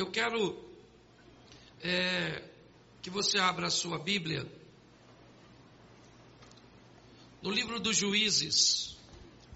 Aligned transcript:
Eu 0.00 0.10
quero 0.10 0.58
é, 1.80 2.42
que 3.00 3.08
você 3.08 3.38
abra 3.38 3.68
a 3.68 3.70
sua 3.70 3.96
Bíblia 3.96 4.44
no 7.40 7.48
livro 7.48 7.78
dos 7.78 7.96
Juízes. 7.96 8.96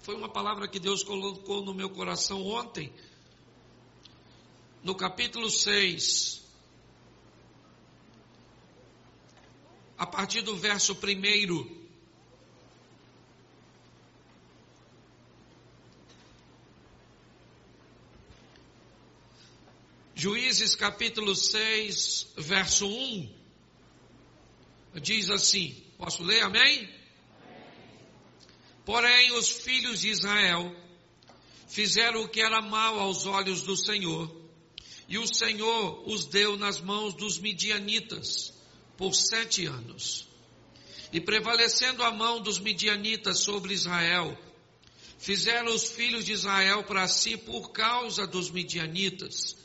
Foi 0.01 0.15
uma 0.15 0.29
palavra 0.29 0.65
que 0.65 0.79
Deus 0.79 1.03
colocou 1.03 1.61
no 1.61 1.73
meu 1.73 1.89
coração 1.89 2.41
ontem, 2.47 2.89
no 4.81 4.95
capítulo 4.95 5.49
6, 5.49 6.41
a 9.97 10.07
partir 10.07 10.41
do 10.41 10.55
verso 10.55 10.93
1. 10.93 11.78
Juízes 20.19 20.75
capítulo 20.75 21.33
6, 21.33 22.33
verso 22.35 22.85
1, 22.85 23.33
diz 25.01 25.29
assim: 25.29 25.81
Posso 25.97 26.23
ler, 26.23 26.43
amém? 26.43 26.89
Porém, 28.83 29.31
os 29.37 29.49
filhos 29.49 30.01
de 30.01 30.09
Israel 30.09 30.75
fizeram 31.69 32.23
o 32.23 32.27
que 32.27 32.41
era 32.41 32.61
mal 32.61 32.99
aos 32.99 33.25
olhos 33.25 33.61
do 33.61 33.77
Senhor, 33.77 34.29
e 35.07 35.17
o 35.17 35.25
Senhor 35.25 36.03
os 36.05 36.25
deu 36.25 36.57
nas 36.57 36.81
mãos 36.81 37.13
dos 37.13 37.39
midianitas 37.39 38.53
por 38.97 39.15
sete 39.15 39.67
anos. 39.67 40.27
E 41.13 41.21
prevalecendo 41.21 42.03
a 42.03 42.11
mão 42.11 42.41
dos 42.41 42.59
midianitas 42.59 43.39
sobre 43.39 43.73
Israel, 43.73 44.37
fizeram 45.17 45.73
os 45.73 45.85
filhos 45.85 46.25
de 46.25 46.33
Israel 46.33 46.83
para 46.83 47.07
si 47.07 47.37
por 47.37 47.71
causa 47.71 48.27
dos 48.27 48.51
midianitas 48.51 49.58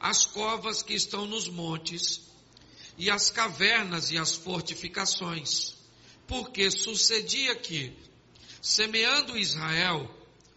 as 0.00 0.24
covas 0.26 0.82
que 0.82 0.94
estão 0.94 1.26
nos 1.26 1.48
montes, 1.48 2.26
e 2.98 3.10
as 3.10 3.30
cavernas 3.30 4.10
e 4.10 4.18
as 4.18 4.34
fortificações, 4.34 5.74
porque 6.26 6.70
sucedia 6.70 7.54
que, 7.54 7.92
semeando 8.60 9.36
Israel, 9.36 10.10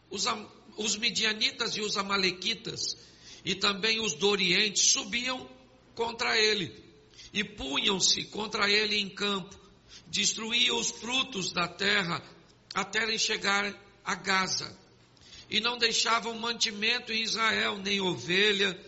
os, 0.10 0.26
os 0.78 0.96
midianitas 0.96 1.76
e 1.76 1.82
os 1.82 1.98
amalequitas, 1.98 2.98
e 3.44 3.56
também 3.56 4.00
os 4.00 4.14
do 4.14 4.30
Oriente, 4.30 4.80
subiam 4.80 5.50
contra 5.94 6.38
ele, 6.38 6.84
e 7.34 7.44
punham-se 7.44 8.24
contra 8.26 8.70
ele 8.70 8.98
em 8.98 9.10
campo, 9.10 9.60
destruíam 10.08 10.80
os 10.80 10.90
frutos 10.92 11.52
da 11.52 11.68
terra, 11.68 12.24
até 12.74 13.18
chegar 13.18 13.74
a 14.04 14.16
Gaza, 14.16 14.78
e 15.50 15.60
não 15.60 15.78
deixavam 15.78 16.38
mantimento 16.40 17.12
em 17.12 17.22
Israel, 17.22 17.78
nem 17.78 18.00
ovelha, 18.00 18.80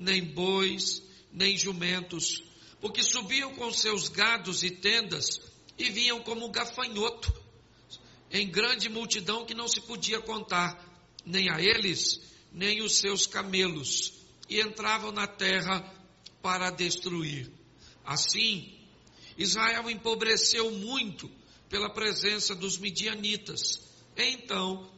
nem 0.00 0.24
bois, 0.24 1.02
nem 1.30 1.56
jumentos, 1.56 2.42
porque 2.80 3.02
subiam 3.02 3.54
com 3.54 3.70
seus 3.70 4.08
gados 4.08 4.64
e 4.64 4.70
tendas 4.70 5.38
e 5.78 5.90
vinham 5.90 6.22
como 6.22 6.48
gafanhoto, 6.48 7.32
em 8.30 8.48
grande 8.48 8.88
multidão 8.88 9.44
que 9.44 9.54
não 9.54 9.68
se 9.68 9.82
podia 9.82 10.20
contar, 10.20 10.88
nem 11.24 11.50
a 11.50 11.60
eles, 11.60 12.18
nem 12.50 12.82
os 12.82 12.96
seus 12.96 13.26
camelos, 13.26 14.14
e 14.48 14.58
entravam 14.60 15.12
na 15.12 15.26
terra 15.26 15.80
para 16.40 16.70
destruir. 16.70 17.52
Assim, 18.02 18.72
Israel 19.36 19.90
empobreceu 19.90 20.70
muito 20.70 21.30
pela 21.68 21.92
presença 21.92 22.54
dos 22.54 22.78
midianitas. 22.78 23.80
Então, 24.16 24.90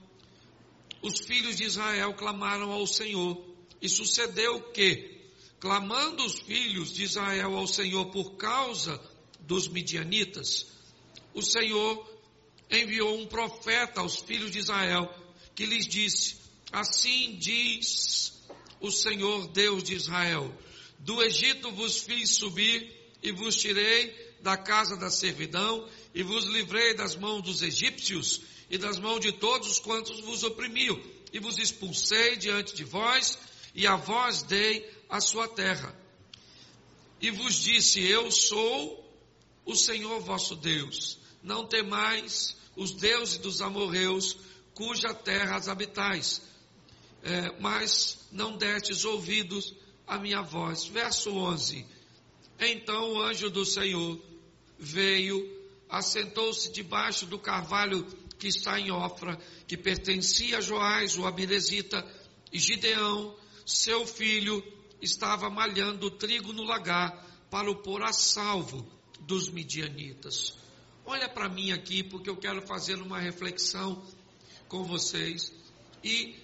os 1.02 1.18
filhos 1.20 1.56
de 1.56 1.64
Israel 1.64 2.14
clamaram 2.14 2.70
ao 2.70 2.86
Senhor 2.86 3.51
e 3.82 3.88
sucedeu 3.88 4.60
que, 4.70 5.20
clamando 5.58 6.24
os 6.24 6.38
filhos 6.38 6.94
de 6.94 7.02
Israel 7.02 7.56
ao 7.56 7.66
Senhor 7.66 8.06
por 8.06 8.36
causa 8.36 8.98
dos 9.40 9.66
midianitas, 9.66 10.68
o 11.34 11.42
Senhor 11.42 12.08
enviou 12.70 13.18
um 13.18 13.26
profeta 13.26 14.00
aos 14.00 14.16
filhos 14.16 14.52
de 14.52 14.60
Israel 14.60 15.12
que 15.54 15.66
lhes 15.66 15.86
disse: 15.86 16.36
Assim 16.70 17.36
diz 17.36 18.40
o 18.80 18.90
Senhor 18.90 19.48
Deus 19.48 19.82
de 19.82 19.94
Israel: 19.94 20.56
Do 21.00 21.20
Egito 21.20 21.72
vos 21.72 22.02
fiz 22.02 22.36
subir 22.36 22.90
e 23.20 23.32
vos 23.32 23.56
tirei 23.56 24.32
da 24.40 24.56
casa 24.56 24.96
da 24.96 25.10
servidão 25.10 25.88
e 26.14 26.22
vos 26.22 26.44
livrei 26.44 26.94
das 26.94 27.16
mãos 27.16 27.42
dos 27.42 27.62
egípcios 27.62 28.42
e 28.70 28.78
das 28.78 28.98
mãos 28.98 29.20
de 29.20 29.32
todos 29.32 29.78
quantos 29.80 30.20
vos 30.20 30.42
oprimiam 30.44 31.00
e 31.32 31.38
vos 31.38 31.58
expulsei 31.58 32.36
diante 32.36 32.74
de 32.74 32.84
vós 32.84 33.38
e 33.74 33.86
a 33.86 33.96
vós 33.96 34.42
dei 34.42 34.88
a 35.08 35.20
sua 35.20 35.48
terra. 35.48 35.94
E 37.20 37.30
vos 37.30 37.54
disse: 37.54 38.02
Eu 38.02 38.30
sou 38.30 39.02
o 39.64 39.74
Senhor 39.74 40.20
vosso 40.20 40.56
Deus. 40.56 41.18
Não 41.42 41.66
temais 41.66 42.56
os 42.76 42.92
deuses 42.92 43.38
dos 43.38 43.60
amorreus, 43.60 44.36
cuja 44.74 45.14
terra 45.14 45.56
as 45.56 45.68
habitais. 45.68 46.42
É, 47.22 47.52
mas 47.60 48.26
não 48.32 48.56
destes 48.56 49.04
ouvidos 49.04 49.74
à 50.06 50.18
minha 50.18 50.42
voz. 50.42 50.86
Verso 50.86 51.30
11. 51.30 51.86
Então 52.58 53.12
o 53.12 53.22
anjo 53.22 53.50
do 53.50 53.64
Senhor 53.64 54.20
veio, 54.78 55.48
assentou-se 55.88 56.72
debaixo 56.72 57.26
do 57.26 57.38
carvalho 57.38 58.04
que 58.38 58.48
está 58.48 58.78
em 58.78 58.90
Ofra, 58.90 59.38
que 59.68 59.76
pertencia 59.76 60.58
a 60.58 60.60
Joás, 60.60 61.16
o 61.16 61.26
Abirezita, 61.26 62.04
e 62.52 62.58
Gideão, 62.58 63.34
seu 63.64 64.06
filho 64.06 64.62
estava 65.00 65.50
malhando 65.50 66.10
trigo 66.10 66.52
no 66.52 66.62
lagar 66.62 67.26
para 67.50 67.70
o 67.70 67.76
pôr 67.76 68.02
a 68.02 68.12
salvo 68.12 68.86
dos 69.20 69.48
midianitas. 69.48 70.54
Olha 71.04 71.28
para 71.28 71.48
mim 71.48 71.72
aqui, 71.72 72.02
porque 72.02 72.30
eu 72.30 72.36
quero 72.36 72.62
fazer 72.62 72.96
uma 73.02 73.18
reflexão 73.18 74.02
com 74.68 74.84
vocês. 74.84 75.52
E 76.02 76.36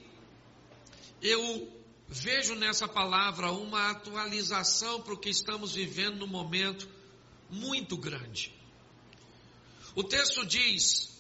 eu 1.22 1.72
vejo 2.08 2.54
nessa 2.54 2.88
palavra 2.88 3.52
uma 3.52 3.90
atualização 3.90 5.00
para 5.02 5.14
o 5.14 5.18
que 5.18 5.30
estamos 5.30 5.74
vivendo 5.74 6.18
no 6.18 6.26
momento 6.26 6.88
muito 7.50 7.96
grande. 7.96 8.52
O 9.94 10.04
texto 10.04 10.44
diz 10.44 11.16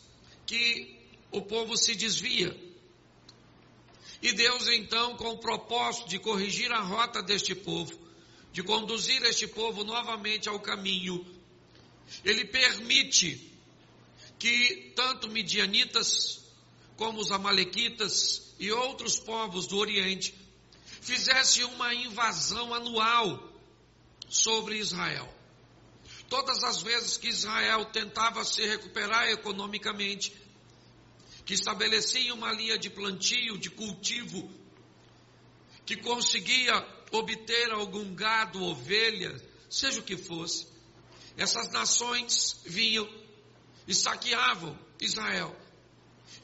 que 0.46 0.98
o 1.30 1.42
povo 1.42 1.76
se 1.76 1.94
desvia 1.94 2.67
e 4.20 4.32
Deus, 4.32 4.66
então, 4.68 5.16
com 5.16 5.30
o 5.30 5.38
propósito 5.38 6.08
de 6.08 6.18
corrigir 6.18 6.72
a 6.72 6.80
rota 6.80 7.22
deste 7.22 7.54
povo, 7.54 7.96
de 8.52 8.62
conduzir 8.62 9.22
este 9.24 9.46
povo 9.46 9.84
novamente 9.84 10.48
ao 10.48 10.58
caminho, 10.58 11.24
ele 12.24 12.44
permite 12.44 13.52
que 14.38 14.92
tanto 14.96 15.28
midianitas 15.28 16.40
como 16.96 17.20
os 17.20 17.30
amalequitas 17.30 18.54
e 18.58 18.72
outros 18.72 19.18
povos 19.18 19.66
do 19.66 19.76
Oriente 19.76 20.34
fizessem 21.00 21.64
uma 21.64 21.94
invasão 21.94 22.74
anual 22.74 23.52
sobre 24.28 24.78
Israel. 24.78 25.32
Todas 26.28 26.62
as 26.64 26.82
vezes 26.82 27.16
que 27.16 27.28
Israel 27.28 27.86
tentava 27.86 28.44
se 28.44 28.66
recuperar 28.66 29.28
economicamente, 29.30 30.34
que 31.48 31.54
estabelecia 31.54 32.34
uma 32.34 32.52
linha 32.52 32.76
de 32.76 32.90
plantio, 32.90 33.56
de 33.56 33.70
cultivo, 33.70 34.50
que 35.86 35.96
conseguia 35.96 36.74
obter 37.10 37.70
algum 37.70 38.14
gado, 38.14 38.62
ovelha, 38.62 39.34
seja 39.70 39.98
o 39.98 40.02
que 40.02 40.14
fosse. 40.14 40.66
Essas 41.38 41.72
nações 41.72 42.60
vinham 42.66 43.08
e 43.86 43.94
saqueavam 43.94 44.78
Israel. 45.00 45.56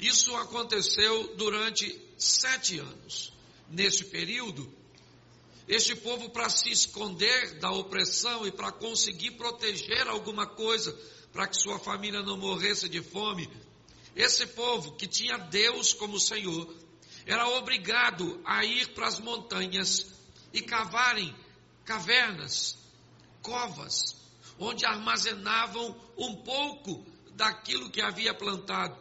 Isso 0.00 0.34
aconteceu 0.36 1.36
durante 1.36 2.00
sete 2.16 2.78
anos. 2.78 3.30
Nesse 3.68 4.06
período, 4.06 4.72
este 5.68 5.94
povo, 5.96 6.30
para 6.30 6.48
se 6.48 6.70
esconder 6.70 7.58
da 7.58 7.70
opressão 7.70 8.46
e 8.46 8.50
para 8.50 8.72
conseguir 8.72 9.32
proteger 9.32 10.08
alguma 10.08 10.46
coisa, 10.46 10.98
para 11.30 11.46
que 11.46 11.60
sua 11.60 11.78
família 11.78 12.22
não 12.22 12.38
morresse 12.38 12.88
de 12.88 13.02
fome, 13.02 13.50
esse 14.14 14.46
povo 14.46 14.92
que 14.92 15.06
tinha 15.06 15.36
Deus 15.38 15.92
como 15.92 16.20
Senhor 16.20 16.74
era 17.26 17.48
obrigado 17.48 18.40
a 18.44 18.64
ir 18.64 18.88
para 18.94 19.08
as 19.08 19.18
montanhas 19.18 20.06
e 20.52 20.62
cavarem 20.62 21.34
cavernas, 21.84 22.78
covas, 23.42 24.16
onde 24.58 24.86
armazenavam 24.86 26.00
um 26.16 26.36
pouco 26.36 27.04
daquilo 27.32 27.90
que 27.90 28.00
havia 28.00 28.32
plantado, 28.32 28.96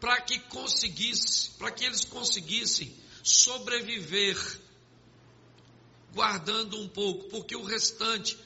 para 0.00 0.20
que 0.20 0.38
conseguisse, 0.40 1.50
para 1.52 1.70
que 1.70 1.84
eles 1.84 2.04
conseguissem 2.04 2.94
sobreviver 3.22 4.36
guardando 6.12 6.80
um 6.80 6.88
pouco, 6.88 7.28
porque 7.28 7.54
o 7.54 7.62
restante 7.62 8.36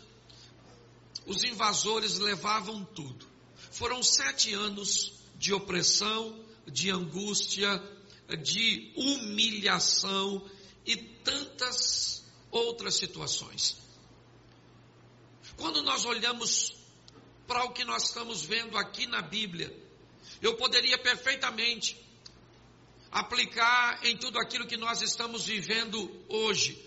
os 1.27 1.43
invasores 1.43 2.19
levavam 2.19 2.85
tudo. 2.85 3.27
Foram 3.71 4.03
sete 4.03 4.53
anos 4.53 5.14
de 5.45 5.53
opressão, 5.53 6.43
de 6.67 6.91
angústia, 6.91 7.71
de 8.43 8.95
humilhação 8.97 10.43
e 10.87 10.97
tantas 10.97 12.25
outras 12.51 12.95
situações. 12.95 13.77
Quando 15.59 15.83
nós 15.83 16.07
olhamos 16.07 16.75
para 17.47 17.63
o 17.65 17.73
que 17.75 17.85
nós 17.85 18.05
estamos 18.05 18.43
vendo 18.43 18.79
aqui 18.79 19.07
na 19.07 19.21
Bíblia, 19.21 19.71
eu 20.41 20.57
poderia 20.57 20.97
perfeitamente 20.97 21.95
aplicar 23.13 24.03
em 24.03 24.17
tudo 24.17 24.39
aquilo 24.39 24.67
que 24.67 24.79
nós 24.79 25.03
estamos 25.03 25.45
vivendo 25.45 26.25
hoje, 26.27 26.83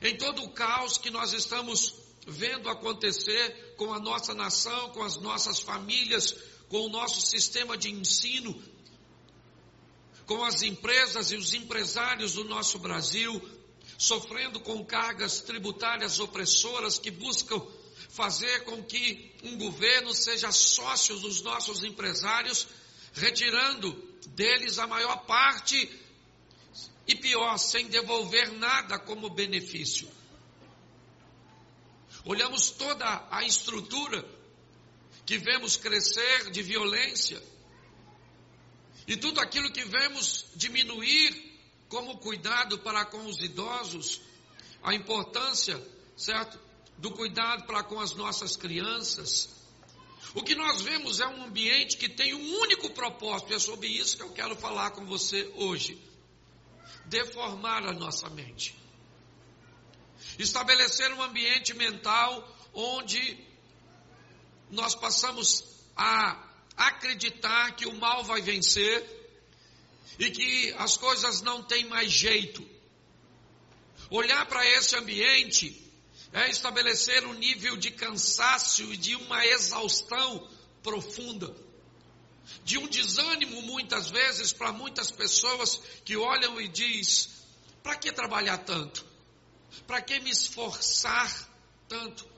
em 0.00 0.16
todo 0.16 0.44
o 0.44 0.52
caos 0.52 0.98
que 0.98 1.10
nós 1.10 1.32
estamos 1.32 1.96
vendo 2.28 2.68
acontecer 2.68 3.74
com 3.76 3.92
a 3.92 3.98
nossa 3.98 4.32
nação, 4.34 4.90
com 4.90 5.02
as 5.02 5.16
nossas 5.16 5.58
famílias, 5.58 6.52
com 6.72 6.86
o 6.86 6.88
nosso 6.88 7.20
sistema 7.20 7.76
de 7.76 7.90
ensino, 7.90 8.58
com 10.24 10.42
as 10.42 10.62
empresas 10.62 11.30
e 11.30 11.36
os 11.36 11.52
empresários 11.52 12.32
do 12.32 12.44
nosso 12.44 12.78
Brasil, 12.78 13.46
sofrendo 13.98 14.58
com 14.58 14.82
cargas 14.82 15.42
tributárias 15.42 16.18
opressoras 16.18 16.98
que 16.98 17.10
buscam 17.10 17.60
fazer 18.08 18.64
com 18.64 18.82
que 18.82 19.34
um 19.44 19.58
governo 19.58 20.14
seja 20.14 20.50
sócio 20.50 21.18
dos 21.20 21.42
nossos 21.42 21.82
empresários, 21.82 22.66
retirando 23.12 23.92
deles 24.28 24.78
a 24.78 24.86
maior 24.86 25.26
parte 25.26 25.76
e 27.06 27.14
pior, 27.14 27.58
sem 27.58 27.88
devolver 27.88 28.50
nada 28.50 28.98
como 28.98 29.28
benefício. 29.28 30.08
Olhamos 32.24 32.70
toda 32.70 33.28
a 33.30 33.44
estrutura 33.44 34.26
que 35.24 35.38
vemos 35.38 35.76
crescer 35.76 36.50
de 36.50 36.62
violência 36.62 37.42
e 39.06 39.16
tudo 39.16 39.40
aquilo 39.40 39.72
que 39.72 39.84
vemos 39.84 40.46
diminuir 40.54 41.52
como 41.88 42.18
cuidado 42.18 42.78
para 42.78 43.04
com 43.04 43.26
os 43.26 43.38
idosos, 43.42 44.20
a 44.82 44.94
importância, 44.94 45.80
certo, 46.16 46.58
do 46.98 47.10
cuidado 47.10 47.66
para 47.66 47.82
com 47.82 48.00
as 48.00 48.14
nossas 48.14 48.56
crianças. 48.56 49.50
O 50.34 50.42
que 50.42 50.54
nós 50.54 50.80
vemos 50.80 51.20
é 51.20 51.26
um 51.26 51.44
ambiente 51.44 51.96
que 51.96 52.08
tem 52.08 52.32
um 52.32 52.60
único 52.60 52.90
propósito, 52.90 53.52
e 53.52 53.56
é 53.56 53.58
sobre 53.58 53.88
isso 53.88 54.16
que 54.16 54.22
eu 54.22 54.32
quero 54.32 54.56
falar 54.56 54.92
com 54.92 55.04
você 55.04 55.52
hoje. 55.56 56.00
Deformar 57.06 57.84
a 57.84 57.92
nossa 57.92 58.30
mente. 58.30 58.74
Estabelecer 60.38 61.12
um 61.12 61.22
ambiente 61.22 61.74
mental 61.74 62.56
onde 62.72 63.38
nós 64.72 64.94
passamos 64.94 65.64
a 65.94 66.48
acreditar 66.76 67.76
que 67.76 67.86
o 67.86 67.94
mal 67.94 68.24
vai 68.24 68.40
vencer 68.40 69.20
e 70.18 70.30
que 70.30 70.72
as 70.78 70.96
coisas 70.96 71.42
não 71.42 71.62
têm 71.62 71.84
mais 71.84 72.10
jeito. 72.10 72.66
Olhar 74.10 74.46
para 74.46 74.66
esse 74.66 74.96
ambiente 74.96 75.78
é 76.32 76.48
estabelecer 76.48 77.26
um 77.26 77.34
nível 77.34 77.76
de 77.76 77.90
cansaço 77.90 78.82
e 78.94 78.96
de 78.96 79.14
uma 79.14 79.44
exaustão 79.46 80.48
profunda, 80.82 81.54
de 82.64 82.78
um 82.78 82.88
desânimo 82.88 83.60
muitas 83.62 84.10
vezes 84.10 84.54
para 84.54 84.72
muitas 84.72 85.10
pessoas 85.10 85.80
que 86.02 86.16
olham 86.16 86.58
e 86.58 86.66
diz: 86.66 87.28
para 87.82 87.96
que 87.96 88.10
trabalhar 88.10 88.58
tanto? 88.58 89.04
Para 89.86 90.00
que 90.00 90.18
me 90.20 90.30
esforçar 90.30 91.30
tanto? 91.86 92.31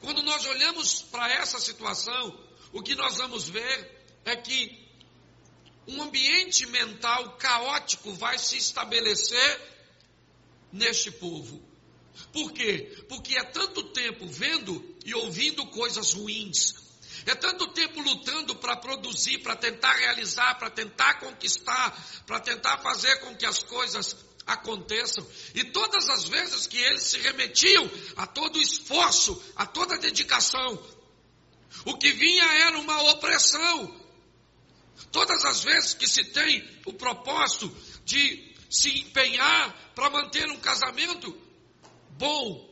Quando 0.00 0.22
nós 0.22 0.44
olhamos 0.44 1.02
para 1.02 1.28
essa 1.32 1.58
situação, 1.58 2.38
o 2.72 2.82
que 2.82 2.94
nós 2.94 3.16
vamos 3.16 3.48
ver 3.48 4.20
é 4.24 4.36
que 4.36 4.86
um 5.86 6.02
ambiente 6.02 6.66
mental 6.66 7.36
caótico 7.36 8.12
vai 8.12 8.38
se 8.38 8.56
estabelecer 8.56 9.60
neste 10.72 11.10
povo. 11.10 11.66
Por 12.32 12.52
quê? 12.52 13.04
Porque 13.08 13.36
é 13.38 13.44
tanto 13.44 13.82
tempo 13.84 14.26
vendo 14.26 14.96
e 15.04 15.14
ouvindo 15.14 15.66
coisas 15.66 16.12
ruins, 16.12 16.74
é 17.26 17.34
tanto 17.34 17.68
tempo 17.68 18.00
lutando 18.00 18.56
para 18.56 18.76
produzir, 18.76 19.38
para 19.38 19.56
tentar 19.56 19.92
realizar, 19.94 20.54
para 20.58 20.70
tentar 20.70 21.14
conquistar, 21.20 22.22
para 22.26 22.40
tentar 22.40 22.78
fazer 22.78 23.16
com 23.20 23.34
que 23.36 23.46
as 23.46 23.62
coisas 23.62 24.16
aconteçam. 24.48 25.24
E 25.54 25.62
todas 25.64 26.08
as 26.08 26.24
vezes 26.24 26.66
que 26.66 26.78
eles 26.78 27.02
se 27.02 27.18
remetiam 27.18 27.88
a 28.16 28.26
todo 28.26 28.60
esforço, 28.60 29.40
a 29.54 29.66
toda 29.66 29.98
dedicação, 29.98 30.82
o 31.84 31.96
que 31.98 32.10
vinha 32.12 32.44
era 32.44 32.78
uma 32.78 33.00
opressão. 33.12 33.94
Todas 35.12 35.44
as 35.44 35.62
vezes 35.62 35.94
que 35.94 36.08
se 36.08 36.24
tem 36.24 36.66
o 36.86 36.92
propósito 36.92 37.70
de 38.04 38.54
se 38.68 38.90
empenhar 39.00 39.92
para 39.94 40.10
manter 40.10 40.48
um 40.50 40.58
casamento, 40.58 41.36
bom, 42.18 42.68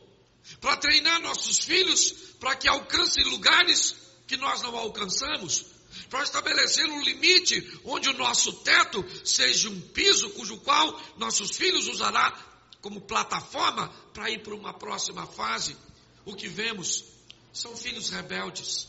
para 0.59 0.77
treinar 0.77 1.21
nossos 1.21 1.59
filhos 1.59 2.11
para 2.39 2.55
que 2.55 2.67
alcancem 2.67 3.23
lugares 3.25 3.95
que 4.27 4.37
nós 4.37 4.61
não 4.61 4.75
alcançamos, 4.75 5.65
para 6.09 6.23
estabelecer 6.23 6.85
um 6.85 7.01
limite 7.01 7.79
onde 7.83 8.09
o 8.09 8.17
nosso 8.17 8.53
teto 8.63 9.05
seja 9.23 9.69
um 9.69 9.79
piso 9.79 10.29
cujo 10.31 10.57
qual 10.57 11.01
nossos 11.17 11.55
filhos 11.55 11.87
usará 11.87 12.31
como 12.81 13.01
plataforma 13.01 13.89
para 14.13 14.29
ir 14.29 14.43
para 14.43 14.55
uma 14.55 14.73
próxima 14.73 15.25
fase. 15.25 15.75
O 16.25 16.35
que 16.35 16.47
vemos 16.47 17.03
são 17.53 17.75
filhos 17.75 18.09
rebeldes. 18.09 18.87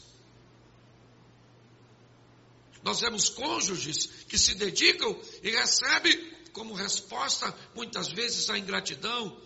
Nós 2.83 3.01
vemos 3.01 3.29
cônjuges 3.29 4.07
que 4.29 4.39
se 4.39 4.55
dedicam 4.55 5.19
e 5.43 5.51
recebem 5.51 6.33
como 6.53 6.75
resposta 6.75 7.55
muitas 7.75 8.09
vezes 8.09 8.49
a 8.51 8.59
ingratidão, 8.59 9.37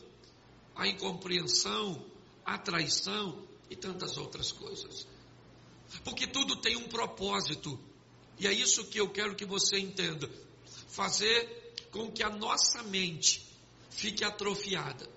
a 0.74 0.86
incompreensão, 0.86 2.04
a 2.44 2.58
traição 2.58 3.46
e 3.70 3.76
tantas 3.76 4.16
outras 4.16 4.52
coisas. 4.52 5.06
Porque 6.04 6.26
tudo 6.26 6.56
tem 6.56 6.76
um 6.76 6.88
propósito. 6.88 7.78
E 8.38 8.46
é 8.46 8.52
isso 8.52 8.84
que 8.86 8.98
eu 8.98 9.10
quero 9.10 9.34
que 9.34 9.44
você 9.44 9.78
entenda. 9.78 10.30
Fazer 10.88 11.74
com 11.90 12.10
que 12.10 12.22
a 12.22 12.30
nossa 12.30 12.82
mente 12.82 13.46
fique 13.90 14.24
atrofiada. 14.24 15.08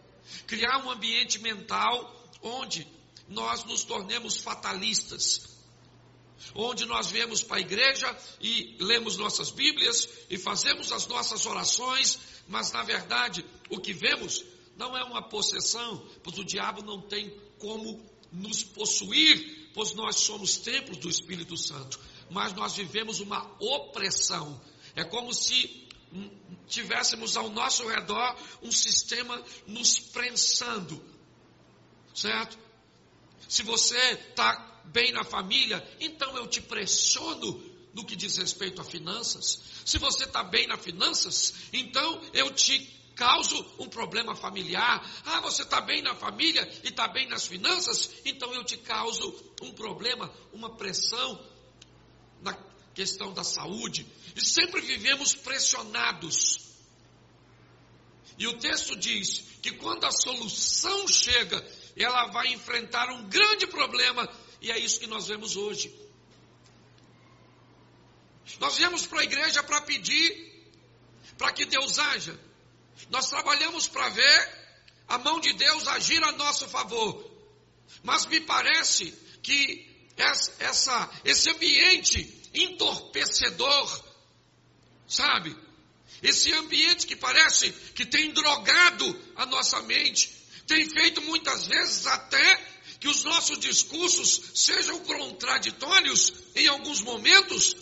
Criar 0.45 0.85
um 0.85 0.91
ambiente 0.91 1.39
mental 1.39 2.29
onde 2.41 2.87
nós 3.27 3.63
nos 3.63 3.83
tornemos 3.83 4.37
fatalistas. 4.37 5.55
Onde 6.53 6.85
nós 6.85 7.09
viemos 7.09 7.41
para 7.41 7.57
a 7.57 7.61
igreja 7.61 8.17
e 8.39 8.75
lemos 8.79 9.17
nossas 9.17 9.49
Bíblias 9.49 10.07
e 10.29 10.37
fazemos 10.37 10.91
as 10.91 11.07
nossas 11.07 11.45
orações, 11.45 12.19
mas 12.47 12.71
na 12.71 12.83
verdade 12.83 13.43
o 13.69 13.79
que 13.79 13.93
vemos 13.93 14.43
não 14.77 14.95
é 14.95 15.03
uma 15.03 15.21
possessão, 15.21 16.05
pois 16.23 16.37
o 16.37 16.43
diabo 16.43 16.83
não 16.83 17.01
tem 17.01 17.33
como 17.57 18.03
nos 18.31 18.63
possuir, 18.63 19.64
pois 19.75 19.93
nós 19.93 20.15
somos 20.15 20.55
templos 20.55 20.97
do 20.97 21.09
Espírito 21.09 21.57
Santo, 21.57 21.99
mas 22.29 22.53
nós 22.53 22.75
vivemos 22.75 23.19
uma 23.19 23.45
opressão. 23.59 24.59
É 24.95 25.03
como 25.03 25.33
se 25.33 25.85
tivéssemos 26.65 27.35
ao 27.35 27.49
nosso 27.49 27.85
redor 27.85 28.37
um 28.63 28.71
sistema 28.71 29.43
nos 29.67 29.99
prensando, 29.99 31.03
certo? 32.13 32.57
Se 33.49 33.63
você 33.63 33.97
está 33.97 34.81
bem 34.85 35.11
na 35.11 35.25
família, 35.25 35.85
então 35.99 36.37
eu 36.37 36.47
te 36.47 36.61
pressiono 36.61 37.61
no 37.93 38.05
que 38.05 38.15
diz 38.15 38.37
respeito 38.37 38.81
a 38.81 38.83
finanças. 38.85 39.59
Se 39.83 39.97
você 39.97 40.23
está 40.23 40.41
bem 40.41 40.67
nas 40.67 40.81
finanças, 40.81 41.53
então 41.73 42.21
eu 42.33 42.49
te 42.53 42.79
causo 43.15 43.65
um 43.79 43.87
problema 43.87 44.35
familiar. 44.35 45.03
Ah, 45.25 45.39
você 45.41 45.63
está 45.63 45.81
bem 45.81 46.01
na 46.01 46.13
família 46.13 46.69
e 46.83 46.89
está 46.89 47.07
bem 47.07 47.27
nas 47.27 47.47
finanças, 47.47 48.11
então 48.25 48.53
eu 48.53 48.63
te 48.63 48.77
causo 48.77 49.33
um 49.61 49.71
problema, 49.71 50.31
uma 50.53 50.75
pressão 50.75 51.43
na 52.41 52.57
questão 52.93 53.33
da 53.33 53.43
saúde. 53.43 54.05
E 54.35 54.41
sempre 54.41 54.81
vivemos 54.81 55.33
pressionados. 55.33 56.59
E 58.37 58.47
o 58.47 58.57
texto 58.57 58.95
diz 58.95 59.39
que 59.61 59.71
quando 59.71 60.05
a 60.05 60.11
solução 60.11 61.07
chega, 61.07 61.65
ela 61.95 62.27
vai 62.27 62.47
enfrentar 62.47 63.09
um 63.09 63.27
grande 63.29 63.65
problema, 63.65 64.29
e 64.61 64.71
é 64.71 64.77
isso 64.77 64.99
que 64.99 65.07
nós 65.07 65.27
vemos 65.27 65.55
hoje. 65.55 65.93
Nós 68.59 68.77
viemos 68.77 69.07
para 69.07 69.21
a 69.21 69.23
igreja 69.23 69.63
para 69.63 69.81
pedir 69.81 70.53
para 71.37 71.51
que 71.51 71.65
Deus 71.65 71.97
haja. 71.99 72.37
Nós 73.09 73.29
trabalhamos 73.29 73.87
para 73.87 74.09
ver 74.09 74.65
a 75.07 75.17
mão 75.17 75.39
de 75.39 75.53
Deus 75.53 75.87
agir 75.87 76.23
a 76.23 76.31
nosso 76.33 76.67
favor. 76.67 77.31
Mas 78.03 78.25
me 78.25 78.39
parece 78.41 79.13
que 79.41 79.87
essa, 80.17 81.09
esse 81.23 81.49
ambiente 81.49 82.49
entorpecedor, 82.53 84.03
sabe? 85.07 85.55
Esse 86.23 86.51
ambiente 86.53 87.05
que 87.05 87.15
parece 87.15 87.71
que 87.71 88.05
tem 88.05 88.31
drogado 88.31 89.21
a 89.35 89.45
nossa 89.45 89.81
mente, 89.83 90.33
tem 90.65 90.89
feito 90.89 91.21
muitas 91.21 91.67
vezes 91.67 92.07
até 92.07 92.75
que 92.99 93.07
os 93.07 93.23
nossos 93.23 93.59
discursos 93.59 94.41
sejam 94.55 94.99
contraditórios 95.01 96.33
em 96.55 96.67
alguns 96.67 97.01
momentos. 97.01 97.75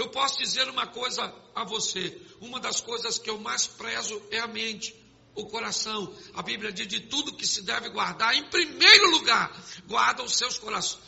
Eu 0.00 0.08
posso 0.08 0.38
dizer 0.38 0.66
uma 0.70 0.86
coisa 0.86 1.30
a 1.54 1.62
você: 1.62 2.18
uma 2.40 2.58
das 2.58 2.80
coisas 2.80 3.18
que 3.18 3.28
eu 3.28 3.38
mais 3.38 3.66
prezo 3.66 4.20
é 4.30 4.38
a 4.38 4.46
mente, 4.46 4.94
o 5.34 5.44
coração. 5.44 6.16
A 6.32 6.42
Bíblia 6.42 6.72
diz 6.72 6.88
de 6.88 7.00
tudo 7.00 7.34
que 7.34 7.46
se 7.46 7.60
deve 7.60 7.90
guardar, 7.90 8.34
em 8.34 8.44
primeiro 8.44 9.10
lugar, 9.10 9.54
guarda 9.86 10.22
os 10.22 10.34
seus 10.38 10.58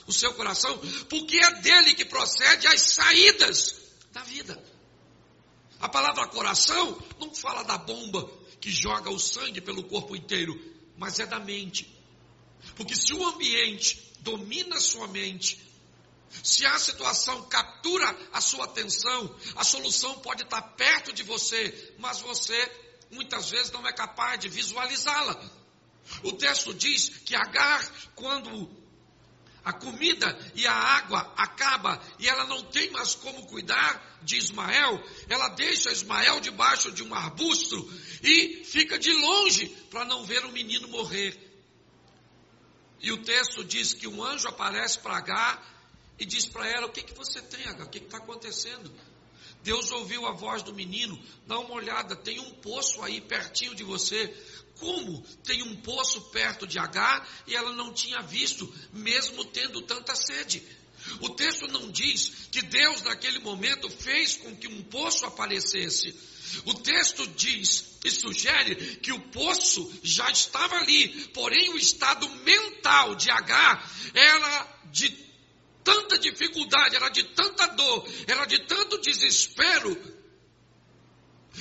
o 0.06 0.12
seu 0.12 0.34
coração, 0.34 0.78
porque 1.08 1.38
é 1.38 1.50
dele 1.62 1.94
que 1.94 2.04
procede 2.04 2.66
as 2.66 2.82
saídas 2.82 3.80
da 4.12 4.22
vida. 4.24 4.62
A 5.80 5.88
palavra 5.88 6.28
coração 6.28 7.02
não 7.18 7.34
fala 7.34 7.62
da 7.62 7.78
bomba 7.78 8.30
que 8.60 8.70
joga 8.70 9.08
o 9.08 9.18
sangue 9.18 9.62
pelo 9.62 9.84
corpo 9.84 10.14
inteiro, 10.14 10.54
mas 10.98 11.18
é 11.18 11.24
da 11.24 11.40
mente. 11.40 11.90
Porque 12.76 12.94
se 12.94 13.14
o 13.14 13.26
ambiente 13.26 14.12
domina 14.20 14.76
a 14.76 14.80
sua 14.80 15.08
mente, 15.08 15.58
se 16.42 16.64
a 16.66 16.78
situação 16.78 17.42
captura 17.48 18.16
a 18.32 18.40
sua 18.40 18.64
atenção, 18.64 19.34
a 19.56 19.64
solução 19.64 20.18
pode 20.20 20.42
estar 20.42 20.62
perto 20.62 21.12
de 21.12 21.22
você, 21.22 21.94
mas 21.98 22.20
você 22.20 22.70
muitas 23.10 23.50
vezes 23.50 23.70
não 23.72 23.86
é 23.86 23.92
capaz 23.92 24.40
de 24.40 24.48
visualizá-la. 24.48 25.40
O 26.22 26.32
texto 26.32 26.74
diz 26.74 27.08
que 27.24 27.34
Agar, 27.34 27.84
quando 28.14 28.70
a 29.64 29.72
comida 29.72 30.36
e 30.54 30.66
a 30.66 30.74
água 30.74 31.32
acaba 31.36 32.00
e 32.18 32.28
ela 32.28 32.44
não 32.46 32.64
tem 32.64 32.90
mais 32.90 33.14
como 33.14 33.46
cuidar 33.46 34.18
de 34.22 34.36
Ismael, 34.36 35.02
ela 35.28 35.48
deixa 35.48 35.92
Ismael 35.92 36.40
debaixo 36.40 36.90
de 36.90 37.02
um 37.02 37.14
arbusto 37.14 37.76
e 38.22 38.64
fica 38.64 38.98
de 38.98 39.12
longe 39.12 39.68
para 39.90 40.04
não 40.04 40.24
ver 40.24 40.44
o 40.44 40.52
menino 40.52 40.88
morrer. 40.88 41.38
E 43.00 43.10
o 43.12 43.22
texto 43.22 43.64
diz 43.64 43.92
que 43.94 44.06
um 44.06 44.22
anjo 44.22 44.48
aparece 44.48 44.98
para 44.98 45.16
Agar 45.16 45.72
e 46.18 46.24
diz 46.24 46.46
para 46.46 46.68
ela: 46.68 46.86
O 46.86 46.92
que, 46.92 47.02
que 47.02 47.14
você 47.14 47.40
tem, 47.40 47.66
Agar? 47.66 47.86
O 47.86 47.90
que 47.90 47.98
está 47.98 48.18
acontecendo? 48.18 48.92
Deus 49.62 49.90
ouviu 49.92 50.26
a 50.26 50.32
voz 50.32 50.62
do 50.62 50.74
menino, 50.74 51.20
dá 51.46 51.58
uma 51.58 51.74
olhada, 51.74 52.16
tem 52.16 52.40
um 52.40 52.50
poço 52.54 53.00
aí 53.02 53.20
pertinho 53.20 53.74
de 53.74 53.84
você. 53.84 54.34
Como 54.78 55.22
tem 55.44 55.62
um 55.62 55.76
poço 55.76 56.20
perto 56.30 56.66
de 56.66 56.78
Agar 56.78 57.28
e 57.46 57.54
ela 57.54 57.72
não 57.72 57.92
tinha 57.92 58.20
visto, 58.22 58.72
mesmo 58.92 59.44
tendo 59.44 59.80
tanta 59.82 60.14
sede? 60.16 60.62
O 61.20 61.30
texto 61.30 61.66
não 61.68 61.90
diz 61.90 62.48
que 62.50 62.62
Deus, 62.62 63.02
naquele 63.02 63.38
momento, 63.40 63.88
fez 63.88 64.36
com 64.36 64.56
que 64.56 64.68
um 64.68 64.82
poço 64.82 65.24
aparecesse. 65.24 66.14
O 66.64 66.74
texto 66.74 67.26
diz 67.28 67.98
e 68.04 68.10
sugere 68.10 68.74
que 68.96 69.12
o 69.12 69.20
poço 69.30 69.92
já 70.02 70.30
estava 70.30 70.76
ali, 70.76 71.28
porém 71.28 71.70
o 71.70 71.78
estado 71.78 72.28
mental 72.28 73.14
de 73.14 73.30
Agar 73.30 73.90
era 74.14 74.78
de 74.90 75.08
tanta 75.84 76.18
dificuldade, 76.18 76.96
era 76.96 77.08
de 77.08 77.22
tanta 77.24 77.66
dor, 77.68 78.08
era 78.26 78.44
de 78.44 78.58
tanto 78.66 79.00
desespero, 79.00 79.96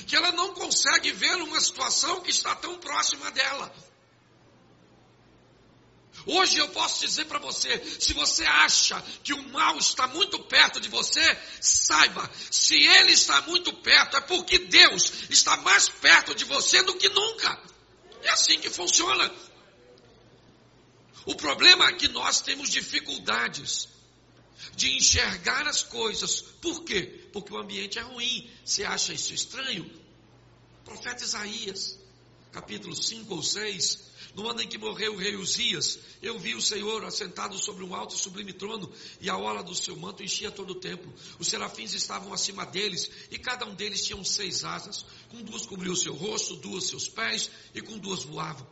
que 0.08 0.16
ela 0.16 0.32
não 0.32 0.54
consegue 0.54 1.12
ver 1.12 1.36
uma 1.36 1.60
situação 1.60 2.22
que 2.22 2.32
está 2.32 2.56
tão 2.56 2.78
próxima 2.78 3.30
dela. 3.32 3.74
Hoje 6.26 6.58
eu 6.58 6.70
posso 6.70 7.02
dizer 7.02 7.26
para 7.26 7.40
você: 7.40 7.84
se 8.00 8.14
você 8.14 8.46
acha 8.46 9.02
que 9.24 9.34
o 9.34 9.50
mal 9.50 9.78
está 9.78 10.08
muito 10.08 10.40
perto 10.40 10.80
de 10.80 10.88
você, 10.88 11.38
saiba, 11.60 12.30
se 12.50 12.76
ele 12.76 13.14
está 13.14 13.42
muito 13.42 13.74
perto, 13.74 14.18
é 14.18 14.22
porque 14.22 14.60
Deus 14.60 15.12
está 15.30 15.58
mais 15.58 15.90
perto 15.90 16.36
de 16.36 16.46
você 16.46 16.84
do 16.84 16.96
que 16.96 17.10
nunca. 17.10 17.60
É 18.22 18.30
assim 18.30 18.60
que 18.60 18.70
funciona. 18.70 19.34
O 21.26 21.36
problema 21.36 21.88
é 21.88 21.94
que 21.94 22.08
nós 22.08 22.42
temos 22.42 22.70
dificuldades 22.70 23.88
de 24.76 24.96
enxergar 24.98 25.68
as 25.68 25.84
coisas. 25.84 26.42
Por 26.42 26.84
quê? 26.84 27.28
Porque 27.32 27.54
o 27.54 27.58
ambiente 27.58 28.00
é 28.00 28.02
ruim. 28.02 28.50
Você 28.64 28.84
acha 28.84 29.14
isso 29.14 29.34
estranho? 29.34 30.02
profeta 30.92 31.24
Isaías, 31.24 31.98
capítulo 32.52 32.94
5 32.94 33.34
ou 33.34 33.42
6, 33.42 34.12
no 34.36 34.48
ano 34.50 34.62
em 34.62 34.68
que 34.68 34.78
morreu 34.78 35.14
o 35.14 35.18
rei 35.18 35.36
Uzias, 35.36 36.00
eu 36.22 36.38
vi 36.38 36.54
o 36.54 36.62
Senhor 36.62 37.04
assentado 37.06 37.58
sobre 37.58 37.84
um 37.84 37.96
alto 37.96 38.16
e 38.16 38.18
sublime 38.18 38.54
trono, 38.54 38.92
e 39.20 39.30
a 39.30 39.38
ola 39.38 39.64
do 39.64 39.74
seu 39.74 39.96
manto 39.96 40.24
enchia 40.24 40.52
todo 40.52 40.72
o 40.72 40.80
templo. 40.80 41.14
Os 41.40 41.48
serafins 41.48 41.94
estavam 41.94 42.34
acima 42.34 42.66
deles, 42.66 43.10
e 43.30 43.38
cada 43.38 43.66
um 43.66 43.74
deles 43.74 44.06
tinha 44.06 44.22
seis 44.24 44.64
asas. 44.64 45.06
Com 45.30 45.42
duas 45.42 45.66
cobriu 45.66 45.94
o 45.94 45.98
seu 45.98 46.14
rosto, 46.14 46.56
duas 46.58 46.86
seus 46.86 47.08
pés, 47.08 47.50
e 47.74 47.82
com 47.82 47.98
duas 47.98 48.24
voavam. 48.24 48.68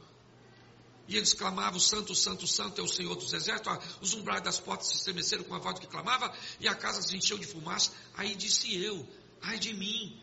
E 1.10 1.18
eles 1.18 1.34
clamavam, 1.34 1.80
Santo, 1.80 2.14
Santo, 2.14 2.46
Santo 2.46 2.80
é 2.80 2.84
o 2.84 2.88
Senhor 2.88 3.16
dos 3.16 3.34
Exércitos. 3.34 3.74
Ah, 3.74 3.80
os 4.00 4.14
umbrais 4.14 4.44
das 4.44 4.60
portas 4.60 4.90
se 4.90 4.96
estremeceram 4.96 5.44
com 5.44 5.56
a 5.56 5.58
voz 5.58 5.80
que 5.80 5.88
clamava, 5.88 6.32
e 6.60 6.68
a 6.68 6.76
casa 6.76 7.02
se 7.02 7.18
encheu 7.18 7.40
de 7.40 7.48
fumaça. 7.48 7.92
Aí 8.14 8.36
disse 8.36 8.80
eu, 8.80 9.08
ai 9.42 9.58
de 9.58 9.74
mim, 9.74 10.16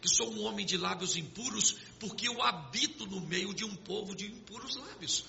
que 0.00 0.08
sou 0.08 0.32
um 0.32 0.42
homem 0.44 0.64
de 0.64 0.78
lábios 0.78 1.14
impuros, 1.14 1.76
porque 1.98 2.26
eu 2.26 2.42
habito 2.42 3.06
no 3.06 3.20
meio 3.20 3.52
de 3.52 3.66
um 3.66 3.76
povo 3.76 4.16
de 4.16 4.28
impuros 4.28 4.76
lábios. 4.76 5.26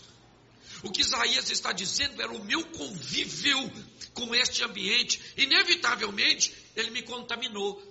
O 0.81 0.89
que 0.89 1.01
Isaías 1.01 1.51
está 1.51 1.73
dizendo 1.73 2.21
era 2.21 2.31
o 2.31 2.45
meu 2.45 2.65
convívio 2.67 3.69
com 4.13 4.33
este 4.33 4.63
ambiente. 4.63 5.21
Inevitavelmente, 5.35 6.53
ele 6.73 6.89
me 6.89 7.01
contaminou. 7.01 7.85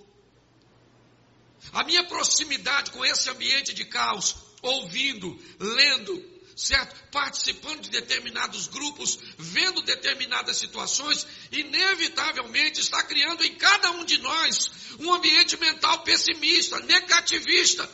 A 1.71 1.83
minha 1.83 2.03
proximidade 2.03 2.89
com 2.89 3.05
esse 3.05 3.29
ambiente 3.29 3.75
de 3.75 3.85
caos, 3.85 4.35
ouvindo, 4.63 5.39
lendo, 5.59 6.30
certo? 6.55 6.95
Participando 7.11 7.81
de 7.81 7.89
determinados 7.89 8.67
grupos, 8.67 9.17
vendo 9.37 9.81
determinadas 9.81 10.57
situações, 10.57 11.25
inevitavelmente 11.51 12.79
está 12.79 13.03
criando 13.03 13.43
em 13.43 13.55
cada 13.55 13.91
um 13.91 14.05
de 14.05 14.17
nós 14.19 14.71
um 14.99 15.13
ambiente 15.13 15.57
mental 15.57 16.03
pessimista, 16.03 16.79
negativista, 16.81 17.89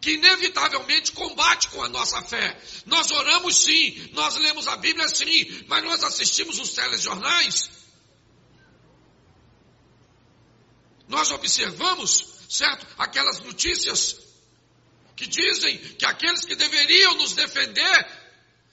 que 0.00 0.12
inevitavelmente 0.12 1.12
combate 1.12 1.68
com 1.68 1.82
a 1.82 1.88
nossa 1.88 2.20
fé. 2.22 2.60
Nós 2.84 3.10
oramos 3.10 3.56
sim, 3.56 4.10
nós 4.12 4.36
lemos 4.36 4.68
a 4.68 4.76
Bíblia 4.76 5.08
sim, 5.08 5.64
mas 5.66 5.82
nós 5.84 6.04
assistimos 6.04 6.58
os 6.58 6.70
telejornais. 6.70 7.70
Nós 11.08 11.30
observamos, 11.30 12.24
certo? 12.48 12.86
Aquelas 12.98 13.40
notícias 13.40 14.25
que 15.16 15.26
dizem 15.26 15.78
que 15.78 16.04
aqueles 16.04 16.44
que 16.44 16.54
deveriam 16.54 17.14
nos 17.14 17.34
defender 17.34 18.26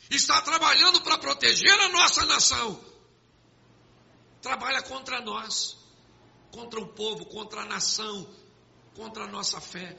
está 0.09 0.41
trabalhando 0.41 1.01
para 1.01 1.17
proteger 1.17 1.71
a 1.71 1.89
nossa 1.89 2.25
nação. 2.25 2.83
Trabalha 4.41 4.81
contra 4.81 5.21
nós, 5.21 5.77
contra 6.51 6.79
o 6.79 6.87
povo, 6.87 7.25
contra 7.25 7.61
a 7.61 7.65
nação, 7.65 8.29
contra 8.93 9.23
a 9.23 9.27
nossa 9.27 9.61
fé. 9.61 9.97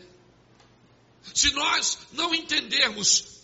Se 1.34 1.50
nós 1.54 1.98
não 2.12 2.34
entendermos 2.34 3.40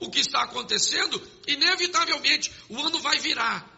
o 0.00 0.10
que 0.10 0.18
está 0.18 0.42
acontecendo, 0.42 1.22
inevitavelmente 1.46 2.52
o 2.68 2.80
ano 2.80 2.98
vai 2.98 3.20
virar. 3.20 3.70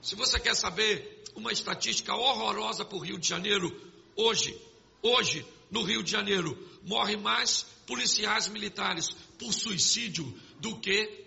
Se 0.00 0.14
você 0.14 0.40
quer 0.40 0.54
saber 0.54 1.24
uma 1.34 1.52
estatística 1.52 2.14
horrorosa 2.14 2.84
para 2.84 2.96
o 2.96 3.00
Rio 3.00 3.18
de 3.18 3.28
Janeiro, 3.28 3.70
hoje, 4.16 4.58
hoje, 5.02 5.46
no 5.70 5.82
Rio 5.82 6.02
de 6.02 6.10
Janeiro, 6.10 6.56
morre 6.82 7.16
mais 7.16 7.62
policiais 7.86 8.48
militares 8.48 9.08
por 9.38 9.52
suicídio 9.52 10.24
do 10.60 10.78
que 10.78 11.24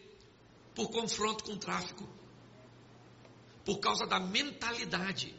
por 0.73 0.89
confronto 0.89 1.43
com 1.43 1.53
o 1.53 1.57
tráfico. 1.57 2.07
Por 3.65 3.79
causa 3.79 4.05
da 4.07 4.19
mentalidade. 4.19 5.35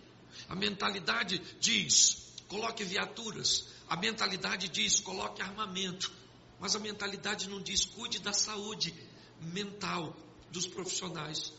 A 0.48 0.54
mentalidade 0.54 1.40
diz: 1.58 2.34
coloque 2.48 2.84
viaturas. 2.84 3.68
A 3.88 3.96
mentalidade 3.96 4.68
diz: 4.68 5.00
coloque 5.00 5.42
armamento. 5.42 6.12
Mas 6.58 6.76
a 6.76 6.78
mentalidade 6.78 7.48
não 7.48 7.60
diz: 7.60 7.84
cuide 7.84 8.18
da 8.18 8.32
saúde 8.32 8.94
mental 9.40 10.14
dos 10.50 10.66
profissionais. 10.66 11.52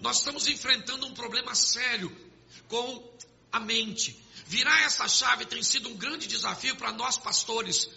Nós 0.00 0.18
estamos 0.18 0.46
enfrentando 0.46 1.06
um 1.06 1.14
problema 1.14 1.54
sério 1.54 2.14
com 2.68 3.12
a 3.52 3.60
mente. 3.60 4.18
Virar 4.46 4.82
essa 4.82 5.06
chave 5.06 5.46
tem 5.46 5.62
sido 5.62 5.88
um 5.88 5.96
grande 5.96 6.26
desafio 6.26 6.74
para 6.76 6.92
nós 6.92 7.16
pastores. 7.18 7.88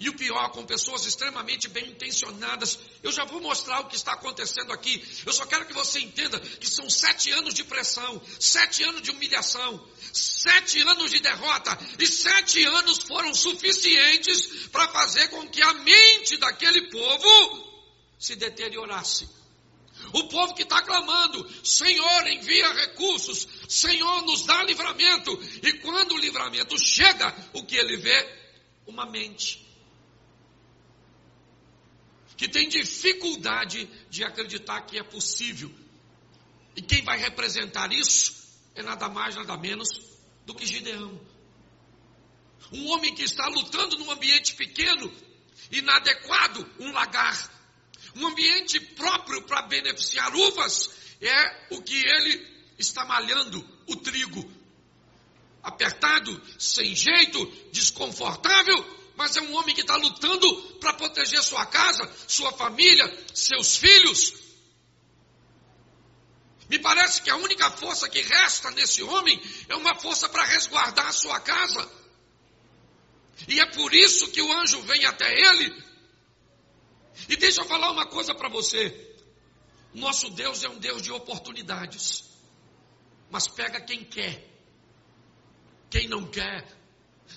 E 0.00 0.08
o 0.08 0.14
pior, 0.14 0.50
com 0.50 0.64
pessoas 0.64 1.04
extremamente 1.06 1.66
bem 1.68 1.90
intencionadas. 1.90 2.78
Eu 3.02 3.10
já 3.10 3.24
vou 3.24 3.40
mostrar 3.40 3.80
o 3.80 3.88
que 3.88 3.96
está 3.96 4.12
acontecendo 4.12 4.72
aqui. 4.72 5.04
Eu 5.26 5.32
só 5.32 5.44
quero 5.44 5.66
que 5.66 5.74
você 5.74 5.98
entenda 5.98 6.38
que 6.38 6.70
são 6.70 6.88
sete 6.88 7.32
anos 7.32 7.52
de 7.52 7.64
pressão, 7.64 8.22
sete 8.38 8.84
anos 8.84 9.02
de 9.02 9.10
humilhação, 9.10 9.84
sete 10.12 10.80
anos 10.82 11.10
de 11.10 11.18
derrota, 11.18 11.76
e 11.98 12.06
sete 12.06 12.62
anos 12.64 12.98
foram 12.98 13.34
suficientes 13.34 14.68
para 14.68 14.86
fazer 14.88 15.28
com 15.28 15.48
que 15.48 15.60
a 15.60 15.74
mente 15.74 16.36
daquele 16.36 16.90
povo 16.90 17.68
se 18.18 18.36
deteriorasse. 18.36 19.28
O 20.12 20.24
povo 20.28 20.54
que 20.54 20.62
está 20.62 20.82
clamando, 20.82 21.46
Senhor, 21.64 22.26
envia 22.26 22.72
recursos, 22.72 23.46
Senhor, 23.68 24.22
nos 24.22 24.44
dá 24.44 24.62
livramento. 24.62 25.32
E 25.62 25.74
quando 25.74 26.12
o 26.12 26.18
livramento 26.18 26.78
chega, 26.78 27.34
o 27.52 27.64
que 27.64 27.76
ele 27.76 27.96
vê? 27.96 28.38
Uma 28.86 29.04
mente 29.04 29.68
que 32.38 32.46
tem 32.46 32.68
dificuldade 32.68 33.90
de 34.08 34.22
acreditar 34.22 34.82
que 34.82 34.96
é 34.96 35.02
possível. 35.02 35.70
E 36.76 36.80
quem 36.80 37.02
vai 37.02 37.18
representar 37.18 37.92
isso 37.92 38.32
é 38.76 38.82
nada 38.82 39.08
mais, 39.08 39.34
nada 39.34 39.56
menos 39.56 39.88
do 40.46 40.54
que 40.54 40.64
Gideão. 40.64 41.20
Um 42.72 42.90
homem 42.92 43.12
que 43.12 43.24
está 43.24 43.48
lutando 43.48 43.98
num 43.98 44.08
ambiente 44.08 44.54
pequeno, 44.54 45.12
inadequado, 45.72 46.64
um 46.78 46.92
lagar. 46.92 47.57
Um 48.18 48.26
ambiente 48.26 48.80
próprio 48.80 49.42
para 49.42 49.62
beneficiar 49.62 50.34
uvas 50.34 50.90
é 51.20 51.66
o 51.70 51.80
que 51.80 51.94
ele 51.94 52.74
está 52.76 53.04
malhando 53.04 53.64
o 53.86 53.94
trigo. 53.94 54.52
Apertado, 55.62 56.42
sem 56.58 56.96
jeito, 56.96 57.46
desconfortável, 57.70 58.98
mas 59.16 59.36
é 59.36 59.40
um 59.40 59.54
homem 59.54 59.72
que 59.72 59.82
está 59.82 59.94
lutando 59.94 60.62
para 60.80 60.94
proteger 60.94 61.40
sua 61.44 61.64
casa, 61.66 62.12
sua 62.26 62.50
família, 62.52 63.26
seus 63.32 63.76
filhos. 63.76 64.34
Me 66.68 66.80
parece 66.80 67.22
que 67.22 67.30
a 67.30 67.36
única 67.36 67.70
força 67.70 68.08
que 68.08 68.20
resta 68.20 68.72
nesse 68.72 69.00
homem 69.00 69.40
é 69.68 69.76
uma 69.76 69.94
força 69.94 70.28
para 70.28 70.44
resguardar 70.44 71.06
a 71.06 71.12
sua 71.12 71.38
casa. 71.38 71.88
E 73.46 73.60
é 73.60 73.66
por 73.66 73.94
isso 73.94 74.28
que 74.32 74.42
o 74.42 74.52
anjo 74.52 74.82
vem 74.82 75.04
até 75.04 75.32
ele. 75.32 75.87
E 77.28 77.36
deixa 77.36 77.62
eu 77.62 77.64
falar 77.64 77.90
uma 77.90 78.06
coisa 78.06 78.34
para 78.34 78.48
você. 78.48 79.16
Nosso 79.94 80.30
Deus 80.30 80.62
é 80.62 80.68
um 80.68 80.78
Deus 80.78 81.02
de 81.02 81.10
oportunidades. 81.10 82.24
Mas 83.30 83.48
pega 83.48 83.80
quem 83.80 84.04
quer. 84.04 84.46
Quem 85.90 86.06
não 86.06 86.26
quer, 86.26 86.66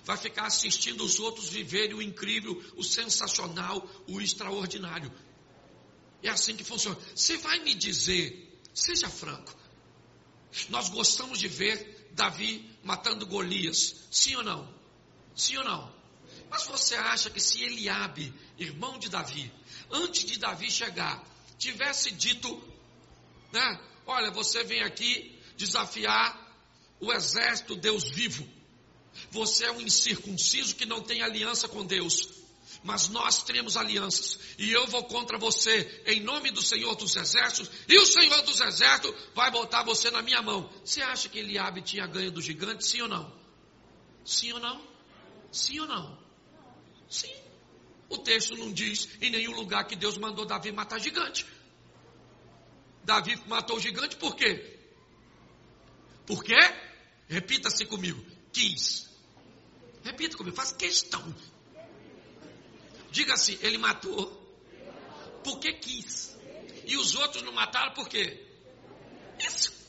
vai 0.04 0.18
ficar 0.18 0.46
assistindo 0.46 1.04
os 1.04 1.20
outros 1.20 1.50
viverem 1.50 1.96
o 1.96 2.02
incrível, 2.02 2.62
o 2.76 2.84
sensacional, 2.84 3.88
o 4.08 4.20
extraordinário. 4.20 5.12
É 6.22 6.30
assim 6.30 6.56
que 6.56 6.64
funciona. 6.64 6.98
Você 7.16 7.38
vai 7.38 7.60
me 7.60 7.74
dizer, 7.74 8.60
seja 8.74 9.10
franco, 9.10 9.56
nós 10.70 10.90
gostamos 10.90 11.40
de 11.40 11.48
ver 11.48 12.10
Davi 12.12 12.70
matando 12.84 13.26
Golias, 13.26 14.08
sim 14.12 14.36
ou 14.36 14.44
não? 14.44 14.74
Sim 15.36 15.58
ou 15.58 15.64
não? 15.64 16.01
Mas 16.52 16.66
você 16.66 16.96
acha 16.96 17.30
que 17.30 17.40
se 17.40 17.64
Eliabe, 17.64 18.34
irmão 18.60 19.00
de 19.00 19.08
Davi, 19.08 19.50
antes 19.90 20.26
de 20.26 20.38
Davi 20.38 20.70
chegar, 20.70 21.24
tivesse 21.58 22.12
dito, 22.12 22.62
né? 23.54 23.82
Olha, 24.06 24.30
você 24.32 24.62
vem 24.66 24.84
aqui 24.84 25.40
desafiar 25.56 26.38
o 27.00 27.14
exército 27.14 27.74
Deus 27.78 28.04
vivo. 28.12 28.46
Você 29.32 29.64
é 29.64 29.72
um 29.72 29.80
incircunciso 29.80 30.76
que 30.76 30.86
não 30.86 31.02
tem 31.02 31.22
aliança 31.22 31.70
com 31.70 31.86
Deus. 31.86 32.30
Mas 32.84 33.08
nós 33.08 33.44
temos 33.44 33.78
alianças. 33.78 34.38
E 34.58 34.72
eu 34.72 34.88
vou 34.88 35.06
contra 35.06 35.38
você 35.38 36.04
em 36.06 36.20
nome 36.20 36.52
do 36.52 36.62
Senhor 36.62 36.96
dos 36.96 37.16
Exércitos. 37.16 37.72
E 37.88 37.98
o 37.98 38.06
Senhor 38.06 38.42
dos 38.42 38.60
Exércitos 38.60 39.14
vai 39.34 39.50
botar 39.52 39.84
você 39.84 40.12
na 40.12 40.22
minha 40.22 40.42
mão. 40.42 40.70
Você 40.84 41.02
acha 41.02 41.30
que 41.30 41.40
Eliabe 41.40 41.82
tinha 41.82 42.06
ganho 42.08 42.32
do 42.32 42.42
gigante? 42.42 42.86
Sim 42.86 43.04
ou 43.04 43.08
não? 43.08 43.34
Sim 44.26 44.52
ou 44.54 44.60
não? 44.60 44.86
Sim 45.50 45.80
ou 45.80 45.88
não? 45.88 46.21
Sim. 47.12 47.36
O 48.10 48.18
texto 48.18 48.56
não 48.56 48.72
diz 48.72 49.08
em 49.22 49.30
nenhum 49.30 49.52
lugar 49.52 49.86
que 49.86 49.96
Deus 49.96 50.18
mandou 50.18 50.46
Davi 50.46 50.72
matar 50.72 51.00
gigante. 51.00 51.46
Davi 53.04 53.36
matou 53.48 53.78
o 53.78 53.80
gigante 53.80 54.16
por 54.16 54.36
quê? 54.36 54.80
Por 56.26 56.44
quê? 56.44 56.58
Repita-se 57.28 57.86
comigo. 57.86 58.24
Quis. 58.54 59.10
Repita 60.04 60.38
comigo, 60.38 60.56
faz 60.56 60.72
questão. 60.72 61.36
Diga 63.12 63.34
assim, 63.34 63.60
ele 63.62 63.78
matou 63.78 64.40
porque 65.44 65.74
quis. 65.74 66.38
E 66.86 66.96
os 66.96 67.14
outros 67.16 67.44
não 67.44 67.52
mataram 67.52 67.94
por 67.94 68.08
quê? 68.08 68.46
Isso. 69.40 69.81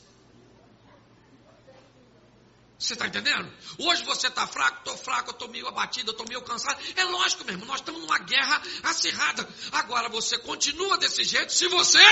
Você 2.83 2.93
está 2.93 3.07
entendendo? 3.07 3.49
Hoje 3.77 4.03
você 4.03 4.27
está 4.27 4.45
fraco, 4.45 4.79
estou 4.79 4.97
fraco, 4.97 5.31
estou 5.31 5.47
meio 5.47 5.65
abatido, 5.69 6.11
estou 6.11 6.27
meio 6.27 6.41
cansado. 6.41 6.77
É 6.97 7.05
lógico 7.05 7.45
mesmo, 7.45 7.65
nós 7.65 7.77
estamos 7.77 8.01
numa 8.01 8.19
guerra 8.19 8.61
acirrada. 8.83 9.47
Agora 9.71 10.09
você 10.09 10.37
continua 10.39 10.97
desse 10.97 11.23
jeito 11.23 11.53
se 11.53 11.65
você. 11.69 12.03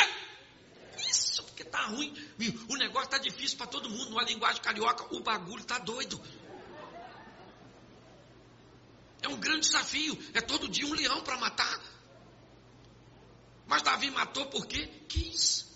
Isso, 1.10 1.44
porque 1.44 1.64
está 1.64 1.88
ruim. 1.88 2.16
O 2.70 2.78
negócio 2.78 3.08
está 3.08 3.18
difícil 3.18 3.58
para 3.58 3.68
todo 3.68 3.90
mundo. 3.90 4.12
Numa 4.12 4.24
linguagem 4.24 4.62
carioca, 4.62 5.14
o 5.14 5.20
bagulho 5.20 5.62
está 5.62 5.78
doido. 5.78 6.22
É 9.22 9.28
um 9.28 9.36
grande 9.36 9.68
desafio. 9.68 10.18
É 10.34 10.40
todo 10.40 10.70
dia 10.70 10.88
um 10.88 10.94
leão 10.94 11.22
para 11.22 11.38
matar. 11.38 11.82
Mas 13.68 13.82
Davi 13.82 14.10
matou 14.10 14.46
porque 14.46 14.88
quis. 15.10 15.70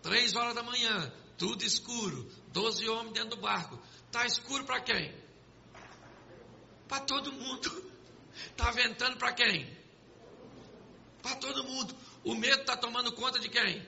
Três 0.00 0.34
horas 0.34 0.54
da 0.54 0.62
manhã, 0.62 1.12
tudo 1.36 1.64
escuro, 1.64 2.30
doze 2.48 2.88
homens 2.88 3.12
dentro 3.12 3.30
do 3.30 3.42
barco. 3.42 3.78
Está 4.16 4.26
escuro 4.26 4.64
para 4.64 4.80
quem? 4.80 5.14
Para 6.88 7.00
todo 7.00 7.30
mundo. 7.30 7.92
Está 8.50 8.70
ventando 8.72 9.18
para 9.18 9.34
quem? 9.34 9.76
Para 11.22 11.36
todo 11.36 11.62
mundo. 11.64 11.94
O 12.24 12.34
medo 12.34 12.62
está 12.62 12.78
tomando 12.78 13.12
conta 13.12 13.38
de 13.38 13.50
quem? 13.50 13.86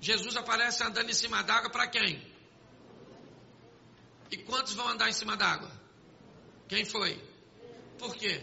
Jesus 0.00 0.36
aparece 0.36 0.82
andando 0.82 1.08
em 1.08 1.14
cima 1.14 1.40
d'água 1.44 1.70
para 1.70 1.86
quem? 1.86 2.20
E 4.32 4.38
quantos 4.38 4.72
vão 4.72 4.88
andar 4.88 5.08
em 5.08 5.12
cima 5.12 5.36
d'água? 5.36 5.70
Quem 6.66 6.84
foi? 6.84 7.22
Por 7.96 8.16
quê? 8.16 8.42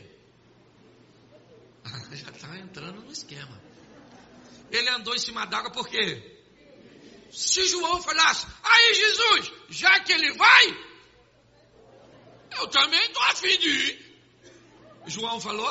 Já 2.13 2.29
está 2.29 2.57
entrando 2.57 3.01
no 3.01 3.11
esquema. 3.11 3.61
Ele 4.71 4.89
andou 4.91 5.13
em 5.13 5.19
cima 5.19 5.45
d'água 5.45 5.71
por 5.71 5.89
quê? 5.89 6.30
Se 7.31 7.67
João 7.67 8.01
falasse, 8.01 8.45
aí 8.63 8.93
Jesus, 8.93 9.51
já 9.69 9.99
que 10.01 10.11
ele 10.11 10.33
vai, 10.33 10.91
eu 12.57 12.67
também 12.67 13.01
estou 13.03 13.23
afim 13.23 13.57
de 13.57 13.69
ir. 13.69 14.11
João 15.07 15.39
falou, 15.39 15.69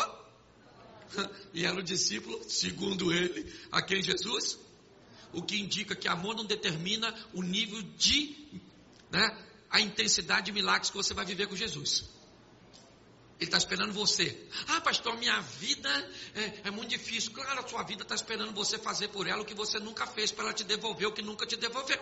e 1.52 1.64
era 1.64 1.78
o 1.78 1.82
discípulo, 1.82 2.42
segundo 2.48 3.12
ele, 3.12 3.52
a 3.70 3.82
quem 3.82 4.02
Jesus, 4.02 4.58
o 5.32 5.42
que 5.42 5.60
indica 5.60 5.94
que 5.94 6.08
amor 6.08 6.34
não 6.34 6.44
determina 6.44 7.14
o 7.32 7.42
nível 7.42 7.82
de, 7.82 8.62
né, 9.10 9.46
a 9.68 9.80
intensidade 9.80 10.46
de 10.46 10.52
milagres 10.52 10.90
que 10.90 10.96
você 10.96 11.14
vai 11.14 11.24
viver 11.24 11.46
com 11.46 11.54
Jesus. 11.54 12.08
Ele 13.40 13.46
está 13.46 13.56
esperando 13.56 13.90
você. 13.94 14.38
Ah, 14.68 14.82
pastor, 14.82 15.16
minha 15.16 15.40
vida 15.40 15.88
é, 16.34 16.68
é, 16.68 16.70
muito 16.70 16.90
difícil. 16.90 17.32
Claro, 17.32 17.60
a 17.60 17.66
sua 17.66 17.82
vida 17.84 18.02
está 18.02 18.14
esperando 18.14 18.52
você 18.52 18.78
fazer 18.78 19.08
por 19.08 19.26
ela 19.26 19.40
o 19.40 19.46
que 19.46 19.54
você 19.54 19.78
nunca 19.78 20.06
fez 20.06 20.30
para 20.30 20.44
ela 20.44 20.52
te 20.52 20.62
devolver 20.62 21.08
o 21.08 21.12
que 21.12 21.22
nunca 21.22 21.46
te 21.46 21.56
devolveu. 21.56 21.98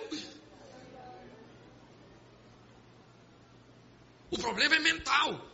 O 4.33 4.37
problema 4.37 4.74
é 4.74 4.79
mental. 4.81 5.48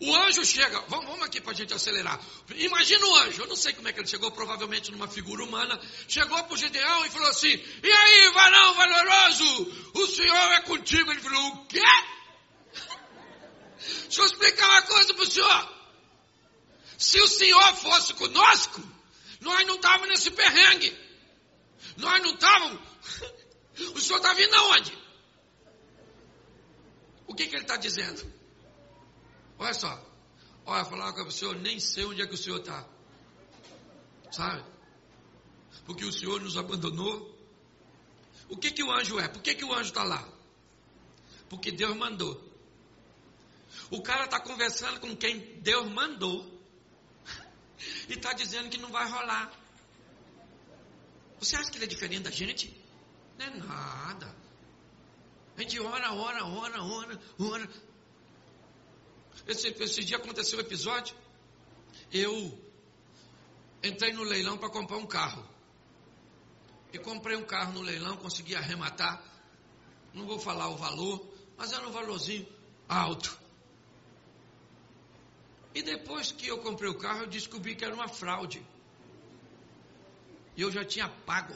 O 0.00 0.16
anjo 0.16 0.44
chega, 0.44 0.80
vamos, 0.88 1.06
vamos 1.06 1.22
aqui 1.22 1.40
para 1.40 1.52
a 1.52 1.54
gente 1.54 1.72
acelerar. 1.72 2.20
Imagina 2.56 3.06
o 3.06 3.14
anjo, 3.16 3.42
eu 3.42 3.46
não 3.46 3.56
sei 3.56 3.72
como 3.72 3.86
é 3.86 3.92
que 3.92 4.00
ele 4.00 4.08
chegou, 4.08 4.32
provavelmente 4.32 4.90
numa 4.90 5.06
figura 5.06 5.44
humana. 5.44 5.80
Chegou 6.08 6.42
para 6.42 6.54
o 6.54 6.56
Gideão 6.56 7.06
e 7.06 7.10
falou 7.10 7.28
assim: 7.28 7.64
E 7.82 7.92
aí, 7.92 8.32
varão 8.34 8.74
valoroso, 8.74 9.90
o 9.94 10.06
senhor 10.08 10.52
é 10.54 10.60
contigo. 10.62 11.12
Ele 11.12 11.20
falou: 11.20 11.46
O 11.46 11.66
quê? 11.66 11.80
Deixa 14.08 14.22
eu 14.22 14.26
explicar 14.26 14.68
uma 14.70 14.82
coisa 14.82 15.12
para 15.12 15.22
o 15.22 15.26
senhor. 15.26 15.78
Se 16.96 17.20
o 17.20 17.28
senhor 17.28 17.76
fosse 17.76 18.14
conosco, 18.14 18.82
nós 19.40 19.66
não 19.66 19.76
estávamos 19.76 20.08
nesse 20.08 20.30
perrengue. 20.30 20.98
Nós 21.96 22.22
não 22.22 22.34
estávamos. 22.34 22.80
O 23.94 24.00
senhor 24.00 24.16
está 24.16 24.34
vindo 24.34 24.52
aonde? 24.56 24.98
O 27.28 27.34
que, 27.34 27.46
que 27.46 27.54
ele 27.54 27.62
está 27.62 27.76
dizendo? 27.76 28.26
Olha 29.56 29.72
só. 29.72 30.04
Olha, 30.66 30.84
falar 30.84 31.12
com 31.12 31.22
o 31.22 31.30
senhor, 31.30 31.54
nem 31.54 31.78
sei 31.78 32.04
onde 32.04 32.20
é 32.20 32.26
que 32.26 32.34
o 32.34 32.36
senhor 32.36 32.58
está. 32.58 32.84
Sabe? 34.32 34.64
Porque 35.86 36.04
o 36.04 36.12
senhor 36.12 36.40
nos 36.40 36.56
abandonou. 36.56 37.38
O 38.48 38.56
que, 38.56 38.72
que 38.72 38.82
o 38.82 38.90
anjo 38.90 39.20
é? 39.20 39.28
Por 39.28 39.40
que, 39.42 39.54
que 39.54 39.64
o 39.64 39.72
anjo 39.72 39.90
está 39.90 40.02
lá? 40.02 40.26
Porque 41.48 41.70
Deus 41.70 41.96
mandou. 41.96 42.47
O 43.90 44.02
cara 44.02 44.24
está 44.24 44.38
conversando 44.40 45.00
com 45.00 45.16
quem 45.16 45.38
Deus 45.60 45.88
mandou. 45.90 46.58
E 48.08 48.14
está 48.14 48.32
dizendo 48.32 48.68
que 48.68 48.76
não 48.76 48.90
vai 48.90 49.08
rolar. 49.08 49.52
Você 51.38 51.54
acha 51.54 51.70
que 51.70 51.78
ele 51.78 51.84
é 51.84 51.88
diferente 51.88 52.24
da 52.24 52.30
gente? 52.30 52.74
Não 53.38 53.46
é 53.46 53.50
nada. 53.50 54.34
A 55.56 55.60
gente 55.60 55.78
ora, 55.78 56.12
ora, 56.12 56.44
ora, 56.44 56.82
ora, 56.82 57.20
ora. 57.38 57.70
Esse, 59.46 59.68
esse 59.68 60.04
dia 60.04 60.16
aconteceu 60.16 60.58
um 60.58 60.60
episódio. 60.60 61.16
Eu 62.12 62.58
entrei 63.82 64.12
no 64.12 64.22
leilão 64.22 64.58
para 64.58 64.70
comprar 64.70 64.96
um 64.96 65.06
carro. 65.06 65.46
E 66.92 66.98
comprei 66.98 67.36
um 67.36 67.44
carro 67.44 67.72
no 67.72 67.82
leilão, 67.82 68.16
consegui 68.16 68.56
arrematar. 68.56 69.22
Não 70.12 70.26
vou 70.26 70.38
falar 70.38 70.68
o 70.68 70.76
valor, 70.76 71.28
mas 71.56 71.72
era 71.72 71.86
um 71.86 71.92
valorzinho 71.92 72.46
alto. 72.88 73.38
E 75.78 75.82
depois 75.82 76.32
que 76.32 76.48
eu 76.48 76.58
comprei 76.58 76.90
o 76.90 76.98
carro, 76.98 77.20
eu 77.20 77.28
descobri 77.28 77.76
que 77.76 77.84
era 77.84 77.94
uma 77.94 78.08
fraude. 78.08 78.66
E 80.56 80.62
eu 80.62 80.72
já 80.72 80.84
tinha 80.84 81.08
pago. 81.08 81.54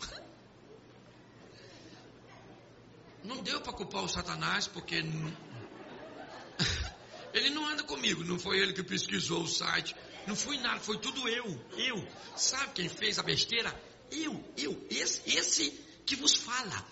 Não 3.22 3.40
deu 3.44 3.60
para 3.60 3.74
culpar 3.74 4.02
o 4.02 4.08
Satanás, 4.08 4.66
porque 4.66 4.96
ele 7.32 7.50
não 7.50 7.64
anda 7.64 7.84
comigo, 7.84 8.24
não 8.24 8.40
foi 8.40 8.58
ele 8.58 8.72
que 8.72 8.82
pesquisou 8.82 9.44
o 9.44 9.46
site, 9.46 9.94
não 10.26 10.34
fui 10.34 10.58
nada, 10.58 10.80
foi 10.80 10.98
tudo 10.98 11.28
eu, 11.28 11.46
eu. 11.76 12.04
Sabe 12.36 12.72
quem 12.72 12.88
fez 12.88 13.20
a 13.20 13.22
besteira? 13.22 13.72
Eu, 14.10 14.44
eu, 14.56 14.84
esse, 14.90 15.22
esse 15.32 15.70
que 16.04 16.16
vos 16.16 16.34
fala. 16.34 16.84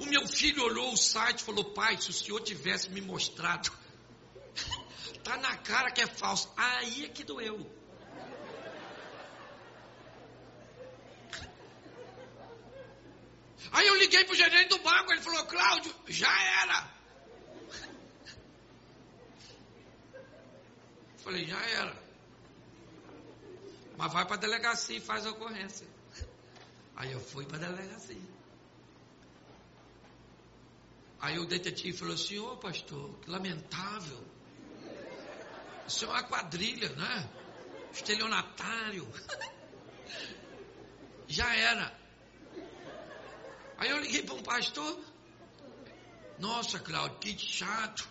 O 0.00 0.06
meu 0.06 0.26
filho 0.26 0.64
olhou 0.64 0.92
o 0.92 0.96
site 0.96 1.38
e 1.38 1.44
falou: 1.44 1.72
Pai, 1.72 1.96
se 1.98 2.10
o 2.10 2.12
senhor 2.12 2.40
tivesse 2.40 2.90
me 2.90 3.00
mostrado 3.00 3.85
tá 5.24 5.36
na 5.36 5.56
cara 5.56 5.90
que 5.90 6.00
é 6.00 6.06
falso. 6.06 6.52
Aí 6.56 7.04
é 7.04 7.08
que 7.08 7.24
doeu. 7.24 7.70
Aí 13.72 13.86
eu 13.86 13.96
liguei 13.96 14.24
para 14.24 14.32
o 14.32 14.36
gerente 14.36 14.68
do 14.68 14.78
banco, 14.78 15.12
ele 15.12 15.20
falou: 15.20 15.44
Cláudio, 15.46 15.94
já 16.06 16.42
era. 16.62 16.90
Falei: 21.18 21.44
já 21.44 21.60
era. 21.60 21.96
Mas 23.96 24.12
vai 24.12 24.24
para 24.26 24.36
delegacia 24.36 24.96
e 24.96 25.00
faz 25.00 25.26
a 25.26 25.30
ocorrência. 25.30 25.86
Aí 26.94 27.12
eu 27.12 27.20
fui 27.20 27.44
para 27.44 27.58
delegacia. 27.58 28.36
Aí 31.20 31.38
o 31.38 31.46
detetive 31.46 31.96
falou 31.96 32.14
assim: 32.14 32.38
Ô 32.38 32.52
oh, 32.52 32.56
pastor, 32.56 33.18
que 33.20 33.30
lamentável. 33.30 34.35
Isso 35.86 36.04
é 36.04 36.08
uma 36.08 36.22
quadrilha, 36.24 36.88
né? 36.90 37.30
Estelionatário. 37.92 39.06
Já 41.28 41.54
era. 41.54 41.96
Aí 43.78 43.90
eu 43.90 43.98
liguei 43.98 44.22
para 44.22 44.34
um 44.34 44.42
pastor. 44.42 44.98
Nossa, 46.38 46.78
Cláudio, 46.78 47.18
que 47.18 47.38
chato. 47.38 48.08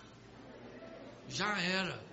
Já 1.28 1.60
era. 1.60 2.04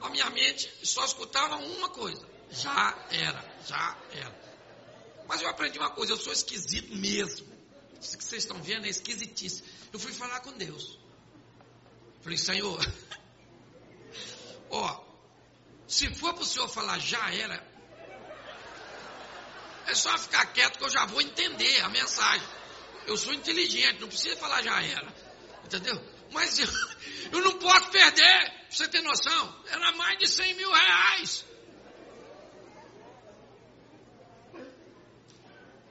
A 0.00 0.08
minha 0.10 0.28
mente 0.30 0.70
só 0.82 1.04
escutava 1.04 1.56
uma 1.56 1.88
coisa. 1.88 2.26
Já 2.50 3.06
era, 3.10 3.44
já 3.66 3.96
era. 4.12 4.42
Mas 5.26 5.40
eu 5.40 5.48
aprendi 5.48 5.78
uma 5.78 5.90
coisa, 5.90 6.12
eu 6.12 6.16
sou 6.16 6.32
esquisito 6.32 6.94
mesmo. 6.94 7.46
Isso 8.00 8.18
que 8.18 8.24
vocês 8.24 8.42
estão 8.42 8.60
vendo 8.62 8.86
é 8.86 8.90
esquisitíssimo. 8.90 9.66
Eu 9.92 9.98
fui 9.98 10.12
falar 10.12 10.40
com 10.40 10.52
Deus. 10.52 10.98
Falei, 12.22 12.38
Senhor, 12.38 12.80
ó, 14.70 15.04
se 15.88 16.14
for 16.14 16.32
para 16.32 16.42
o 16.42 16.46
Senhor 16.46 16.68
falar 16.68 16.98
já 17.00 17.34
era, 17.34 17.72
é 19.86 19.94
só 19.94 20.16
ficar 20.16 20.46
quieto 20.46 20.78
que 20.78 20.84
eu 20.84 20.90
já 20.90 21.04
vou 21.06 21.20
entender 21.20 21.80
a 21.80 21.88
mensagem. 21.88 22.46
Eu 23.06 23.16
sou 23.16 23.34
inteligente, 23.34 24.00
não 24.00 24.08
precisa 24.08 24.36
falar 24.36 24.62
já 24.62 24.80
era. 24.80 25.12
Entendeu? 25.64 26.00
Mas 26.30 26.58
eu, 26.60 26.68
eu 27.32 27.40
não 27.42 27.58
posso 27.58 27.90
perder, 27.90 28.50
pra 28.50 28.66
você 28.70 28.88
ter 28.88 29.02
noção. 29.02 29.64
Era 29.66 29.92
mais 29.92 30.18
de 30.18 30.28
100 30.28 30.54
mil 30.54 30.72
reais. 30.72 31.44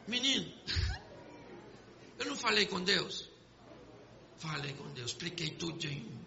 Menino, 0.08 0.52
eu 2.20 2.26
não 2.26 2.36
falei 2.36 2.66
com 2.66 2.82
Deus? 2.82 3.31
Falei 4.42 4.74
com 4.74 4.92
Deus, 4.94 5.12
expliquei 5.12 5.52
tudinho. 5.52 6.20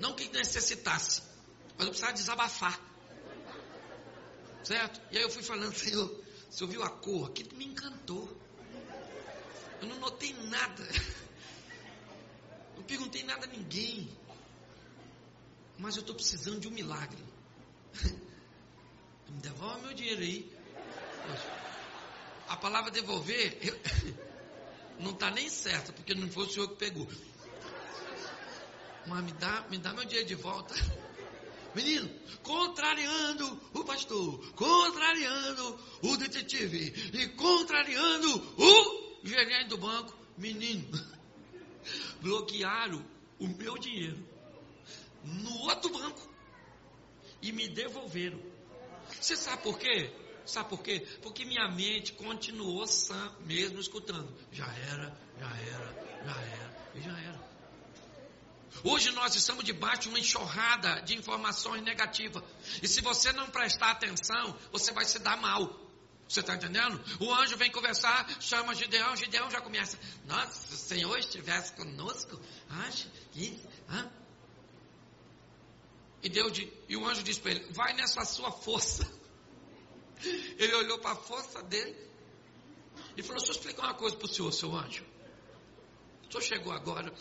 Não 0.00 0.12
que 0.14 0.28
necessitasse, 0.30 1.22
mas 1.78 1.86
eu 1.86 1.90
precisava 1.90 2.12
desabafar. 2.12 2.80
Certo? 4.64 5.00
E 5.12 5.16
aí 5.16 5.22
eu 5.22 5.30
fui 5.30 5.44
falando, 5.44 5.72
Senhor, 5.78 6.24
você 6.50 6.64
ouviu 6.64 6.82
a 6.82 6.90
cor? 6.90 7.28
Aquilo 7.28 7.56
me 7.56 7.64
encantou. 7.64 8.36
Eu 9.80 9.86
não 9.86 10.00
notei 10.00 10.32
nada. 10.32 10.84
Não 12.76 12.82
perguntei 12.82 13.22
nada 13.22 13.46
a 13.46 13.48
ninguém. 13.48 14.06
Mas 15.78 15.96
eu 15.96 16.00
estou 16.00 16.14
precisando 16.14 16.60
de 16.60 16.68
um 16.68 16.70
milagre. 16.70 17.24
Me 19.28 19.40
devolve 19.40 19.80
meu 19.80 19.94
dinheiro 19.94 20.20
aí. 20.20 20.52
A 22.48 22.56
palavra 22.56 22.90
devolver 22.90 23.58
eu, 23.62 23.74
não 24.98 25.12
está 25.12 25.30
nem 25.30 25.48
certa, 25.48 25.92
porque 25.92 26.14
não 26.14 26.28
foi 26.30 26.44
o 26.46 26.50
senhor 26.50 26.68
que 26.68 26.76
pegou. 26.76 27.08
Mas 29.06 29.24
me 29.24 29.32
dá, 29.32 29.66
me 29.70 29.78
dá 29.78 29.92
meu 29.92 30.04
dinheiro 30.04 30.26
de 30.26 30.34
volta. 30.34 30.74
Menino, 31.74 32.08
contrariando 32.42 33.60
o 33.74 33.84
pastor, 33.84 34.52
contrariando 34.52 35.78
o 36.02 36.16
detetive 36.16 36.94
e 37.12 37.28
contrariando 37.28 38.54
o 38.56 39.18
gerente 39.22 39.68
do 39.68 39.78
banco. 39.78 40.16
Menino, 40.38 40.86
bloquearam 42.20 43.04
o 43.38 43.46
meu 43.46 43.76
dinheiro 43.78 44.26
no 45.22 45.58
outro 45.60 45.90
banco 45.90 46.30
e 47.42 47.52
me 47.52 47.68
devolveram. 47.68 48.40
Você 49.20 49.36
sabe 49.36 49.62
por 49.62 49.78
quê? 49.78 50.10
Sabe 50.46 50.68
por 50.68 50.82
quê? 50.82 51.06
Porque 51.22 51.44
minha 51.44 51.68
mente 51.68 52.12
continuou 52.12 52.86
sã, 52.86 53.32
mesmo 53.40 53.80
escutando. 53.80 54.32
Já 54.52 54.66
era, 54.66 55.18
já 55.38 55.56
era, 55.56 56.22
já 56.24 56.40
era, 56.40 56.90
e 56.94 57.02
já 57.02 57.18
era. 57.18 57.46
Hoje 58.84 59.10
nós 59.12 59.34
estamos 59.34 59.64
debaixo 59.64 60.02
de 60.02 60.08
uma 60.08 60.18
enxurrada 60.18 61.00
de 61.02 61.16
informações 61.16 61.82
negativas. 61.82 62.42
E 62.82 62.86
se 62.86 63.00
você 63.00 63.32
não 63.32 63.50
prestar 63.50 63.90
atenção, 63.90 64.56
você 64.70 64.92
vai 64.92 65.04
se 65.04 65.18
dar 65.18 65.36
mal. 65.36 65.84
Você 66.28 66.40
está 66.40 66.54
entendendo? 66.54 67.00
O 67.20 67.32
anjo 67.32 67.56
vem 67.56 67.70
conversar, 67.70 68.28
chama 68.40 68.74
Gideão, 68.74 69.16
Gideão 69.16 69.50
já 69.50 69.60
começa. 69.60 69.98
Nossa, 70.24 70.52
se 70.68 70.74
o 70.74 70.76
Senhor 70.76 71.18
estivesse 71.18 71.72
conosco, 71.72 72.40
acho 72.68 73.08
que. 73.32 73.60
Ah. 73.88 74.08
E, 76.22 76.28
Deus, 76.28 76.52
e 76.88 76.96
o 76.96 77.06
anjo 77.06 77.22
disse 77.22 77.40
para 77.40 77.52
ele: 77.52 77.72
vai 77.72 77.92
nessa 77.94 78.24
sua 78.24 78.50
força. 78.50 79.08
Ele 80.58 80.74
olhou 80.74 80.98
para 80.98 81.12
a 81.12 81.16
força 81.16 81.62
dele 81.62 81.96
e 83.16 83.22
falou: 83.22 83.38
Deixa 83.38 83.52
eu 83.52 83.56
explicar 83.56 83.84
uma 83.84 83.94
coisa 83.94 84.16
para 84.16 84.26
o 84.26 84.28
senhor, 84.28 84.52
seu 84.52 84.74
anjo. 84.74 85.04
O 86.28 86.32
senhor 86.32 86.42
chegou 86.42 86.72
agora. 86.72 87.12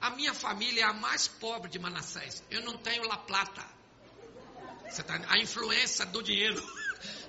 A 0.00 0.10
minha 0.10 0.32
família 0.32 0.82
é 0.82 0.84
a 0.84 0.92
mais 0.92 1.28
pobre 1.28 1.70
de 1.70 1.78
Manassés. 1.78 2.42
Eu 2.50 2.62
não 2.62 2.78
tenho 2.78 3.06
La 3.06 3.18
Plata. 3.18 3.64
Tá, 5.06 5.20
a 5.28 5.38
influência 5.38 6.06
do 6.06 6.22
dinheiro. 6.22 6.60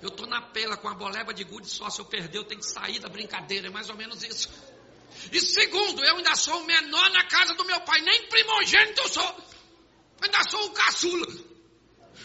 Eu 0.01 0.09
estou 0.09 0.25
na 0.25 0.41
pela 0.41 0.77
com 0.77 0.87
a 0.87 0.95
boleba 0.95 1.33
de 1.33 1.43
gude 1.43 1.67
só. 1.67 1.89
Se 1.89 1.99
eu 1.99 2.05
perder, 2.05 2.39
eu 2.39 2.43
tenho 2.43 2.59
que 2.59 2.65
sair 2.65 2.99
da 2.99 3.09
brincadeira. 3.09 3.67
É 3.67 3.69
mais 3.69 3.89
ou 3.89 3.95
menos 3.95 4.23
isso. 4.23 4.49
E 5.31 5.39
segundo, 5.39 6.03
eu 6.03 6.17
ainda 6.17 6.35
sou 6.35 6.61
o 6.61 6.65
menor 6.65 7.09
na 7.11 7.25
casa 7.27 7.53
do 7.53 7.65
meu 7.65 7.79
pai. 7.81 8.01
Nem 8.01 8.27
primogênito 8.27 9.01
eu 9.01 9.09
sou. 9.09 9.23
Eu 9.23 10.25
ainda 10.25 10.49
sou 10.49 10.65
o 10.65 10.71
caçula. 10.71 11.50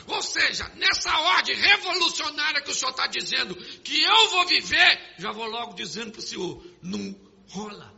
Ou 0.07 0.23
seja, 0.23 0.69
nessa 0.77 1.17
ordem 1.19 1.57
revolucionária 1.57 2.63
que 2.63 2.71
o 2.71 2.75
senhor 2.75 2.91
está 2.91 3.07
dizendo 3.07 3.57
que 3.57 4.03
eu 4.03 4.31
vou 4.31 4.47
viver, 4.47 5.15
já 5.19 5.33
vou 5.33 5.47
logo 5.47 5.75
dizendo 5.75 6.13
para 6.13 6.21
o 6.21 6.23
senhor: 6.23 6.65
não 6.83 7.15
rola. 7.49 7.95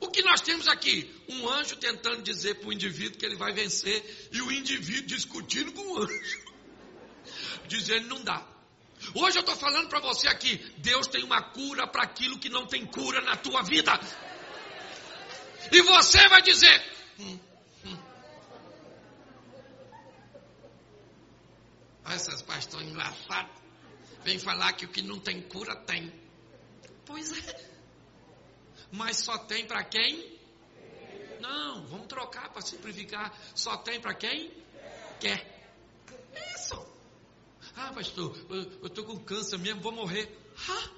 O 0.00 0.08
que 0.08 0.22
nós 0.22 0.42
temos 0.42 0.68
aqui? 0.68 1.10
Um 1.28 1.48
anjo 1.48 1.76
tentando 1.76 2.22
dizer 2.22 2.56
para 2.56 2.68
o 2.68 2.72
indivíduo 2.72 3.18
que 3.18 3.24
ele 3.24 3.36
vai 3.36 3.52
vencer, 3.52 4.28
e 4.32 4.42
o 4.42 4.52
indivíduo 4.52 5.06
discutindo 5.06 5.72
com 5.72 5.82
o 5.82 6.02
anjo 6.02 6.44
dizendo 7.66 8.08
não 8.08 8.22
dá. 8.22 8.46
Hoje 9.14 9.38
eu 9.38 9.40
estou 9.40 9.56
falando 9.56 9.88
para 9.88 10.00
você 10.00 10.28
aqui, 10.28 10.56
Deus 10.78 11.06
tem 11.06 11.24
uma 11.24 11.42
cura 11.42 11.86
para 11.86 12.02
aquilo 12.02 12.38
que 12.38 12.48
não 12.48 12.66
tem 12.66 12.86
cura 12.86 13.20
na 13.22 13.36
tua 13.36 13.62
vida. 13.62 13.98
E 15.72 15.82
você 15.82 16.28
vai 16.28 16.42
dizer, 16.42 16.82
hum, 17.18 17.38
hum. 22.06 22.12
essas 22.12 22.42
pastores 22.42 22.88
engraçados, 22.88 23.52
vem 24.22 24.38
falar 24.38 24.72
que 24.72 24.84
o 24.84 24.88
que 24.88 25.02
não 25.02 25.18
tem 25.18 25.42
cura 25.42 25.76
tem. 25.76 26.12
Pois 27.04 27.32
é. 27.32 27.70
Mas 28.92 29.18
só 29.18 29.38
tem 29.38 29.66
para 29.66 29.82
quem? 29.84 30.38
Não, 31.40 31.86
vamos 31.86 32.06
trocar 32.06 32.50
para 32.50 32.62
simplificar. 32.62 33.36
Só 33.54 33.76
tem 33.78 34.00
para 34.00 34.14
quem? 34.14 34.50
Quer. 35.20 35.52
Isso. 36.54 36.86
Ah, 37.76 37.92
pastor, 37.92 38.36
eu 38.50 38.86
estou 38.86 39.04
com 39.04 39.18
câncer 39.20 39.58
mesmo, 39.58 39.80
vou 39.80 39.92
morrer. 39.92 40.30
Ah, 40.68 40.90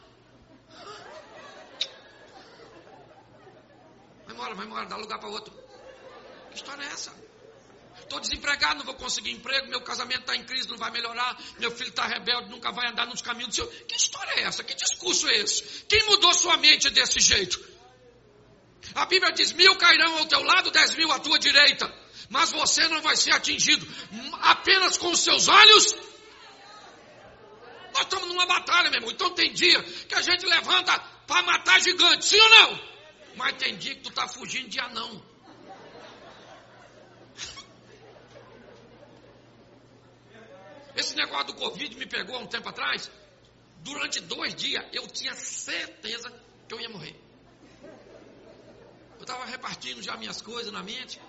Vai 4.27 4.35
embora, 4.35 4.55
vai 4.55 4.67
embora, 4.67 4.87
dá 4.87 4.97
lugar 4.97 5.19
para 5.19 5.29
outro. 5.29 5.55
Que 6.51 6.57
história 6.57 6.83
é 6.83 6.87
essa? 6.87 7.13
Estou 8.07 8.21
desempregado, 8.21 8.79
não 8.79 8.85
vou 8.85 8.95
conseguir 8.95 9.33
emprego, 9.33 9.67
meu 9.67 9.81
casamento 9.81 10.21
está 10.21 10.37
em 10.37 10.45
crise, 10.45 10.69
não 10.69 10.77
vai 10.77 10.93
melhorar, 10.93 11.37
meu 11.59 11.73
filho 11.73 11.91
está 11.91 12.07
rebelde, 12.07 12.49
nunca 12.49 12.71
vai 12.71 12.89
andar 12.89 13.05
nos 13.05 13.21
caminhos 13.21 13.49
do 13.49 13.55
Senhor. 13.57 13.69
Que 13.89 13.97
história 13.97 14.41
é 14.41 14.43
essa? 14.45 14.63
Que 14.63 14.75
discurso 14.77 15.29
é 15.29 15.39
esse? 15.39 15.85
Quem 15.89 16.05
mudou 16.07 16.33
sua 16.33 16.57
mente 16.57 16.89
desse 16.91 17.19
jeito? 17.19 17.61
A 18.95 19.07
Bíblia 19.07 19.33
diz: 19.33 19.53
mil 19.53 19.75
cairão 19.77 20.19
ao 20.19 20.27
teu 20.27 20.41
lado, 20.41 20.71
dez 20.71 20.95
mil 20.95 21.11
à 21.11 21.19
tua 21.19 21.37
direita, 21.37 21.93
mas 22.31 22.53
você 22.53 22.87
não 22.87 23.03
vai 23.03 23.17
ser 23.17 23.33
atingido 23.33 23.85
apenas 24.41 24.97
com 24.97 25.11
os 25.11 25.21
seus 25.21 25.49
olhos 25.49 25.97
Nós 27.93 28.03
estamos 28.03 28.29
numa 28.29 28.47
batalha, 28.47 28.89
meu 28.89 28.99
irmão. 28.99 29.11
Então 29.11 29.31
tem 29.31 29.53
dia 29.53 29.83
que 29.83 30.15
a 30.15 30.23
gente 30.23 30.47
levanta 30.47 30.97
para 31.27 31.43
matar 31.43 31.81
gigante, 31.81 32.25
sim 32.25 32.39
ou 32.39 32.51
não? 32.51 32.81
Mas 33.35 33.57
tem 33.57 33.77
dia 33.77 33.97
que 33.97 34.03
tu 34.03 34.11
está 34.11 34.29
fugindo 34.29 34.69
de 34.69 34.79
anão. 34.79 35.36
Esse 40.97 41.15
negócio 41.15 41.49
do 41.49 41.55
Covid 41.55 41.95
me 41.97 42.07
pegou 42.07 42.37
há 42.37 42.39
um 42.39 42.47
tempo 42.47 42.69
atrás. 42.69 43.11
Durante 43.83 44.21
dois 44.21 44.55
dias 44.55 44.85
eu 44.93 45.07
tinha 45.07 45.35
certeza 45.35 46.33
que 46.67 46.75
eu 46.75 46.81
ia 46.81 46.89
morrer. 46.89 47.15
Eu 49.17 49.23
estava 49.23 49.45
repartindo 49.45 50.03
já 50.03 50.17
minhas 50.17 50.41
coisas 50.41 50.73
na 50.73 50.83
mente. 50.83 51.21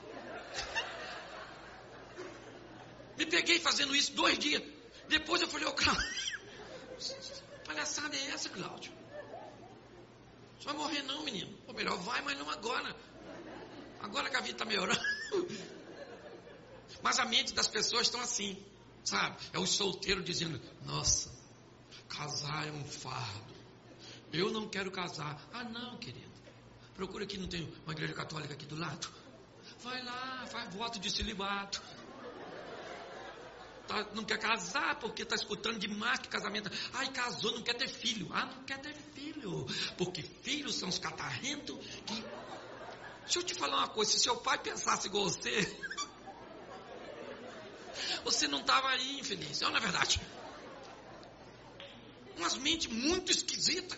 Me 3.17 3.25
peguei 3.25 3.59
fazendo 3.59 3.95
isso 3.95 4.13
dois 4.13 4.39
dias. 4.39 4.63
Depois 5.09 5.41
eu 5.41 5.47
falei, 5.47 5.67
ô 5.67 5.73
Cláudio, 5.73 6.07
palhaçada 7.65 8.15
é 8.15 8.27
essa, 8.29 8.49
Cláudio? 8.49 8.93
Você 10.59 10.65
vai 10.65 10.75
morrer 10.75 11.01
não, 11.03 11.23
menino. 11.23 11.57
Ou 11.67 11.73
melhor, 11.73 11.97
vai, 11.97 12.21
mas 12.21 12.37
não 12.37 12.49
agora. 12.49 12.95
Agora 13.99 14.29
que 14.29 14.35
a 14.35 14.41
vida 14.41 14.53
está 14.53 14.65
melhorando. 14.65 15.01
Mas 17.03 17.19
a 17.19 17.25
mente 17.25 17.53
das 17.53 17.67
pessoas 17.67 18.07
estão 18.07 18.19
assim, 18.21 18.57
sabe? 19.07 19.37
É 19.53 19.59
o 19.59 19.65
solteiro 19.65 20.21
dizendo, 20.21 20.61
nossa, 20.85 21.33
casar 22.09 22.67
é 22.67 22.71
um 22.71 22.83
fardo. 22.83 23.55
Eu 24.33 24.51
não 24.51 24.67
quero 24.67 24.91
casar. 24.91 25.41
Ah, 25.53 25.63
não, 25.63 25.97
querido. 25.97 26.27
Procura 26.93 27.23
aqui, 27.23 27.37
não 27.37 27.47
tem 27.47 27.71
uma 27.85 27.93
igreja 27.93 28.13
católica 28.13 28.53
aqui 28.53 28.65
do 28.65 28.75
lado. 28.75 29.07
Vai 29.81 30.03
lá, 30.03 30.45
faz 30.47 30.73
voto 30.73 30.99
de 30.99 31.09
celibato. 31.09 31.81
Tá, 33.87 34.05
não 34.13 34.25
quer 34.25 34.37
casar 34.37 34.99
porque 34.99 35.23
está 35.23 35.35
escutando 35.35 35.79
demais 35.79 36.19
que 36.19 36.27
casamento. 36.27 36.69
Ai, 36.93 37.09
casou, 37.13 37.53
não 37.53 37.61
quer 37.61 37.75
ter 37.75 37.87
filho. 37.87 38.27
Ah, 38.33 38.45
não 38.45 38.63
quer 38.65 38.79
ter 38.79 38.93
filho. 39.13 39.65
Porque 39.97 40.21
filhos 40.21 40.75
são 40.75 40.89
os 40.89 40.99
catarrentos 40.99 41.77
que. 42.05 42.25
Deixa 43.21 43.39
eu 43.39 43.43
te 43.43 43.53
falar 43.53 43.77
uma 43.77 43.87
coisa: 43.87 44.11
se 44.11 44.19
seu 44.19 44.35
pai 44.37 44.57
pensasse 44.57 45.07
igual 45.07 45.25
você, 45.29 45.61
você 48.31 48.45
não 48.47 48.59
estava 48.59 48.89
aí, 48.89 49.19
infeliz. 49.19 49.61
Não, 49.61 49.75
é 49.75 49.79
verdade. 49.79 50.19
Umas 52.35 52.55
mentes 52.55 52.87
muito 52.87 53.31
esquisitas. 53.31 53.97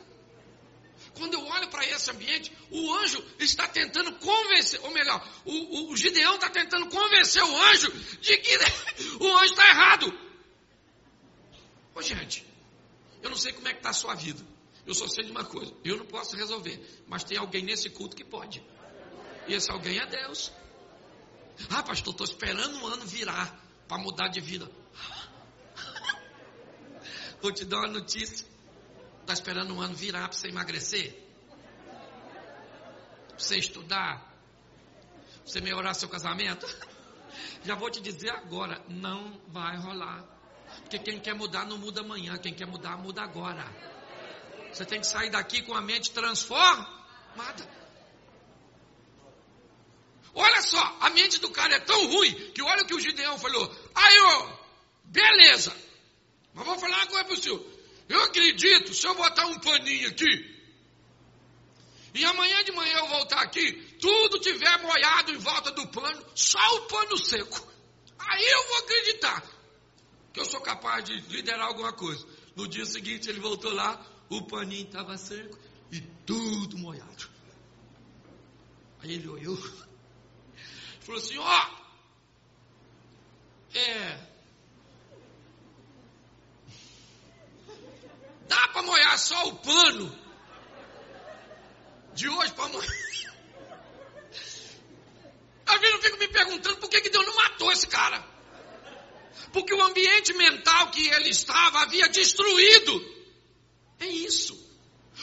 Quando 1.15 1.33
eu 1.33 1.43
olho 1.45 1.67
para 1.69 1.83
esse 1.85 2.11
ambiente, 2.11 2.51
o 2.69 2.93
anjo 2.93 3.25
está 3.39 3.67
tentando 3.67 4.13
convencer, 4.19 4.79
ou 4.83 4.91
melhor, 4.91 5.27
o, 5.43 5.91
o 5.91 5.97
Gideão 5.97 6.35
está 6.35 6.49
tentando 6.49 6.87
convencer 6.89 7.43
o 7.43 7.61
anjo 7.63 7.91
de 8.21 8.37
que 8.37 8.57
o 9.19 9.37
anjo 9.37 9.51
está 9.51 9.67
errado. 9.67 10.19
Ô 11.95 12.01
gente, 12.01 12.45
eu 13.23 13.29
não 13.31 13.37
sei 13.37 13.51
como 13.51 13.67
é 13.67 13.71
que 13.71 13.79
está 13.79 13.89
a 13.89 13.93
sua 13.93 14.13
vida. 14.13 14.45
Eu 14.85 14.93
só 14.93 15.07
sei 15.07 15.25
de 15.25 15.31
uma 15.31 15.43
coisa, 15.43 15.73
eu 15.83 15.97
não 15.97 16.05
posso 16.05 16.35
resolver, 16.35 16.79
mas 17.07 17.23
tem 17.23 17.37
alguém 17.37 17.63
nesse 17.63 17.89
culto 17.89 18.15
que 18.15 18.23
pode. 18.23 18.63
E 19.47 19.53
esse 19.53 19.71
alguém 19.71 19.97
é 19.97 20.05
Deus. 20.05 20.51
Ah, 21.69 21.83
pastor, 21.83 22.13
estou 22.13 22.25
esperando 22.25 22.77
um 22.77 22.87
ano 22.87 23.05
virar 23.05 23.68
para 23.89 23.97
mudar 23.97 24.27
de 24.27 24.39
vida. 24.39 24.69
Vou 27.41 27.51
te 27.51 27.65
dar 27.65 27.79
uma 27.79 27.87
notícia. 27.87 28.47
Está 29.21 29.33
esperando 29.33 29.73
um 29.73 29.81
ano 29.81 29.95
virar 29.95 30.29
para 30.29 30.37
você 30.37 30.47
emagrecer? 30.47 31.11
Para 33.27 33.39
você 33.39 33.57
estudar? 33.57 34.19
Para 34.19 35.43
você 35.45 35.59
melhorar 35.59 35.95
seu 35.95 36.07
casamento? 36.07 36.65
Já 37.63 37.75
vou 37.75 37.89
te 37.89 38.01
dizer 38.01 38.29
agora, 38.29 38.81
não 38.87 39.39
vai 39.47 39.77
rolar. 39.77 40.23
Porque 40.81 40.99
quem 40.99 41.19
quer 41.19 41.33
mudar 41.33 41.65
não 41.65 41.77
muda 41.77 42.01
amanhã, 42.01 42.37
quem 42.37 42.53
quer 42.53 42.65
mudar 42.65 42.97
muda 42.97 43.21
agora. 43.21 43.65
Você 44.71 44.85
tem 44.85 44.99
que 44.99 45.07
sair 45.07 45.29
daqui 45.29 45.61
com 45.63 45.73
a 45.73 45.81
mente 45.81 46.11
transformada. 46.11 47.67
Olha 50.33 50.61
só, 50.61 50.97
a 51.01 51.09
mente 51.09 51.39
do 51.39 51.49
cara 51.49 51.75
é 51.75 51.79
tão 51.79 52.07
ruim 52.07 52.33
que 52.51 52.61
olha 52.61 52.83
o 52.83 52.85
que 52.85 52.93
o 52.93 52.99
Gideão 52.99 53.37
falou. 53.37 53.75
Aí, 53.95 54.19
ó, 54.19 54.57
beleza. 55.05 55.75
Mas 56.53 56.65
vou 56.65 56.77
falar 56.77 56.97
uma 56.97 57.07
coisa 57.07 57.25
para 57.25 57.33
o 57.33 57.41
senhor. 57.41 57.65
Eu 58.07 58.23
acredito, 58.23 58.93
se 58.93 59.05
eu 59.05 59.15
botar 59.15 59.45
um 59.45 59.59
paninho 59.59 60.09
aqui, 60.09 60.59
e 62.13 62.25
amanhã 62.25 62.63
de 62.63 62.71
manhã 62.71 62.97
eu 62.97 63.07
voltar 63.07 63.41
aqui, 63.41 63.71
tudo 63.99 64.39
tiver 64.39 64.81
molhado 64.81 65.31
em 65.31 65.37
volta 65.37 65.71
do 65.71 65.87
pano, 65.87 66.25
só 66.33 66.59
o 66.77 66.81
pano 66.87 67.17
seco. 67.17 67.67
Aí 68.17 68.45
eu 68.45 68.67
vou 68.67 68.77
acreditar 68.79 69.43
que 70.33 70.39
eu 70.39 70.45
sou 70.45 70.61
capaz 70.61 71.05
de 71.05 71.13
liderar 71.29 71.67
alguma 71.67 71.93
coisa. 71.93 72.25
No 72.55 72.67
dia 72.67 72.85
seguinte 72.85 73.29
ele 73.29 73.39
voltou 73.39 73.71
lá, 73.71 74.03
o 74.29 74.41
paninho 74.43 74.85
estava 74.85 75.17
seco 75.17 75.57
e 75.91 76.01
tudo 76.25 76.77
molhado. 76.77 77.29
Aí 79.01 79.13
ele 79.13 79.27
olhou, 79.27 79.57
falou 81.09 81.23
assim: 81.23 81.37
ó, 81.39 81.69
é, 83.73 84.29
Dá 88.47 88.67
para 88.69 88.81
molhar 88.81 89.17
só 89.17 89.47
o 89.47 89.55
pano. 89.57 90.19
De 92.13 92.27
hoje 92.27 92.51
para 92.53 92.65
amanhã. 92.65 92.91
Às 95.67 95.79
vezes 95.79 95.95
eu 95.95 96.01
fico 96.01 96.17
me 96.17 96.27
perguntando 96.27 96.77
por 96.77 96.89
que, 96.89 96.99
que 97.01 97.09
Deus 97.11 97.25
não 97.27 97.35
matou 97.35 97.71
esse 97.71 97.85
cara. 97.87 98.27
Porque 99.53 99.73
o 99.73 99.83
ambiente 99.83 100.33
mental 100.33 100.89
que 100.89 101.07
ele 101.09 101.29
estava 101.29 101.81
havia 101.81 102.09
destruído. 102.09 103.17
É 103.99 104.07
isso. 104.07 104.68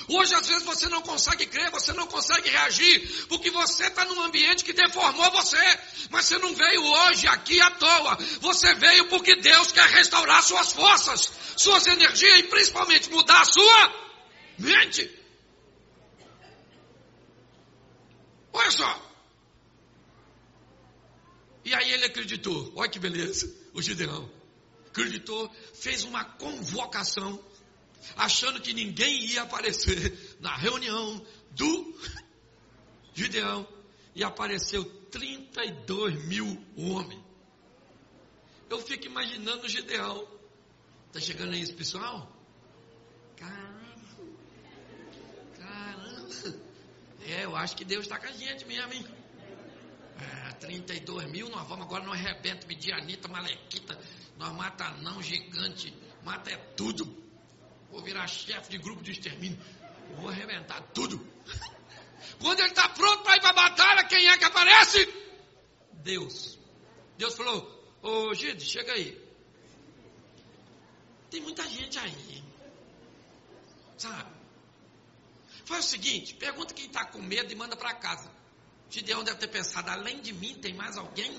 Hoje, 0.09 0.35
às 0.35 0.47
vezes, 0.47 0.63
você 0.63 0.89
não 0.89 1.03
consegue 1.03 1.47
crer, 1.47 1.71
você 1.71 1.93
não 1.93 2.07
consegue 2.07 2.49
reagir, 2.49 3.27
porque 3.29 3.51
você 3.51 3.87
está 3.87 4.05
num 4.05 4.23
ambiente 4.23 4.65
que 4.65 4.73
deformou 4.73 5.31
você. 5.33 5.79
Mas 6.11 6.27
você 6.27 6.39
não 6.39 6.55
veio 6.55 6.83
hoje 6.85 7.27
aqui 7.27 7.61
à 7.61 7.71
toa. 7.73 8.17
Você 8.41 8.75
veio 8.75 9.09
porque 9.09 9.35
Deus 9.37 9.73
quer 9.73 9.89
restaurar 9.91 10.43
suas 10.43 10.73
forças, 10.73 11.33
suas 11.57 11.87
energias 11.87 12.39
e 12.39 12.43
principalmente 12.45 13.11
mudar 13.11 13.41
a 13.41 13.45
sua 13.45 14.07
mente. 14.59 15.11
Olha 18.53 18.71
só. 18.71 19.07
E 21.65 21.75
aí 21.75 21.91
ele 21.91 22.05
acreditou. 22.05 22.73
Olha 22.77 22.89
que 22.89 22.99
beleza, 22.99 23.53
o 23.75 23.83
Gideão. 23.83 24.31
Acreditou, 24.87 25.53
fez 25.75 26.05
uma 26.05 26.25
convocação 26.25 27.45
achando 28.17 28.61
que 28.61 28.73
ninguém 28.73 29.25
ia 29.27 29.43
aparecer 29.43 30.37
na 30.41 30.55
reunião 30.57 31.25
do 31.51 32.01
Gideão, 33.15 33.67
e 34.15 34.25
apareceu 34.25 34.83
32 35.11 36.25
mil 36.25 36.65
homens. 36.77 37.23
Eu 38.69 38.81
fico 38.81 39.07
imaginando 39.07 39.67
o 39.67 39.69
Gideão. 39.69 40.27
Está 41.09 41.21
chegando 41.21 41.53
aí 41.53 41.61
esse 41.61 41.75
pessoal? 41.75 42.31
Caramba! 43.37 43.77
Caramba! 45.59 46.61
É, 47.27 47.45
eu 47.45 47.55
acho 47.55 47.77
que 47.77 47.85
Deus 47.85 48.05
está 48.05 48.19
com 48.19 48.27
a 48.27 48.33
gente 48.33 48.65
mesmo, 48.65 48.93
hein? 48.93 49.07
É, 50.19 50.53
32 50.55 51.31
mil, 51.31 51.51
nós 51.51 51.69
vamos 51.69 51.85
agora, 51.85 52.03
nós 52.05 52.19
arrebenta 52.19 52.67
Midianita, 52.67 53.29
Malequita, 53.29 53.99
nós 54.39 54.53
mata 54.55 54.91
não 55.03 55.23
gigante, 55.23 55.93
mata 56.25 56.51
é 56.51 56.57
tudo. 56.57 57.26
Vou 57.91 58.03
virar 58.03 58.27
chefe 58.27 58.71
de 58.71 58.79
grupo 58.79 59.03
de 59.03 59.13
extermínio. 59.13 59.59
Vou 60.17 60.29
arrebentar 60.29 60.81
tudo. 60.95 61.25
Quando 62.41 62.61
ele 62.61 62.69
está 62.69 62.89
pronto 62.89 63.23
para 63.23 63.37
ir 63.37 63.41
para 63.41 63.51
a 63.51 63.53
batalha, 63.53 64.05
quem 64.05 64.29
é 64.29 64.37
que 64.37 64.45
aparece? 64.45 65.13
Deus. 65.93 66.59
Deus 67.17 67.35
falou: 67.35 67.97
Ô 68.03 68.35
Gide, 68.35 68.65
chega 68.65 68.93
aí. 68.93 69.21
Tem 71.31 71.41
muita 71.41 71.67
gente 71.69 71.99
aí. 71.99 72.45
Sabe? 73.97 74.31
Faz 75.65 75.87
o 75.87 75.89
seguinte: 75.89 76.35
pergunta 76.35 76.75
quem 76.75 76.87
está 76.87 77.05
com 77.07 77.21
medo 77.23 77.53
e 77.53 77.57
manda 77.57 77.77
para 77.77 77.95
casa. 77.95 78.31
Gideão 78.91 79.25
deve 79.25 79.39
ter 79.39 79.49
pensado: 79.49 79.91
além 79.91 80.21
de 80.21 80.33
mim, 80.33 80.55
tem 80.55 80.75
mais 80.75 80.97
alguém? 80.97 81.37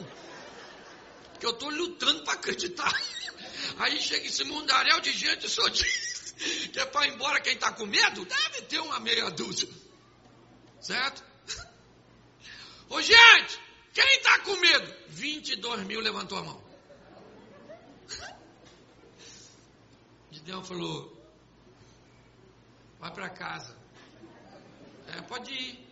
Que 1.40 1.46
eu 1.46 1.52
estou 1.52 1.70
lutando 1.70 2.24
para 2.24 2.34
acreditar. 2.34 2.94
Aí 3.78 4.00
chega 4.02 4.26
esse 4.26 4.44
mundaréu 4.44 5.00
de 5.00 5.12
gente, 5.14 5.48
só 5.48 5.68
diz 5.68 6.17
que 6.38 6.80
é 6.80 6.86
para 6.86 7.08
ir 7.08 7.14
embora 7.14 7.42
quem 7.42 7.54
está 7.54 7.72
com 7.72 7.86
medo? 7.86 8.26
Deve 8.26 8.62
ter 8.64 8.80
uma 8.80 9.00
meia 9.00 9.30
dúzia. 9.32 9.68
Certo? 10.80 11.24
Ô 12.90 13.02
gente, 13.02 13.60
quem 13.94 14.18
está 14.18 14.40
com 14.40 14.56
medo? 14.58 14.96
22 15.10 15.84
mil 15.86 16.00
levantou 16.00 16.38
a 16.38 16.44
mão. 16.44 16.64
Gideão 20.32 20.64
falou: 20.64 21.18
vai 23.00 23.12
para 23.12 23.30
casa. 23.30 23.76
É, 25.08 25.22
pode 25.22 25.52
ir. 25.52 25.88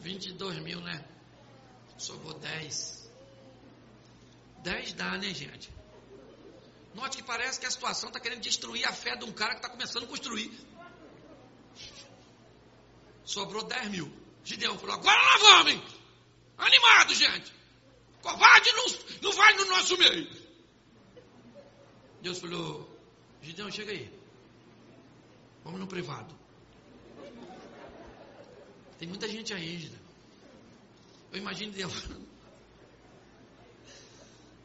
22 0.00 0.58
mil, 0.58 0.80
né? 0.80 1.04
Sobrou 1.96 2.34
10. 2.34 3.08
10 4.64 4.92
dá, 4.94 5.16
né, 5.16 5.32
gente? 5.32 5.72
Note 6.94 7.16
que 7.16 7.22
parece 7.22 7.58
que 7.58 7.66
a 7.66 7.70
situação 7.70 8.08
está 8.08 8.20
querendo 8.20 8.40
destruir 8.40 8.84
a 8.86 8.92
fé 8.92 9.16
de 9.16 9.24
um 9.24 9.32
cara 9.32 9.52
que 9.52 9.58
está 9.58 9.68
começando 9.68 10.04
a 10.04 10.06
construir. 10.06 10.52
Sobrou 13.24 13.64
10 13.64 13.88
mil. 13.90 14.12
Gideão 14.44 14.78
falou: 14.78 14.96
agora 14.96 15.20
lá 15.20 15.38
vamos! 15.38 15.82
Animado, 16.58 17.14
gente! 17.14 17.52
Covarde 18.20 18.72
não, 18.72 18.86
não 19.22 19.32
vai 19.32 19.54
no 19.54 19.64
nosso 19.66 19.96
meio. 19.96 20.30
Deus 22.20 22.38
falou: 22.38 22.88
Gideão, 23.40 23.70
chega 23.70 23.92
aí. 23.92 24.12
Vamos 25.64 25.80
no 25.80 25.86
privado. 25.86 26.34
Tem 28.98 29.08
muita 29.08 29.28
gente 29.28 29.54
aí, 29.54 29.78
Gideão. 29.78 30.02
Eu 31.32 31.38
imagino 31.38 31.72
Deus. 31.72 31.92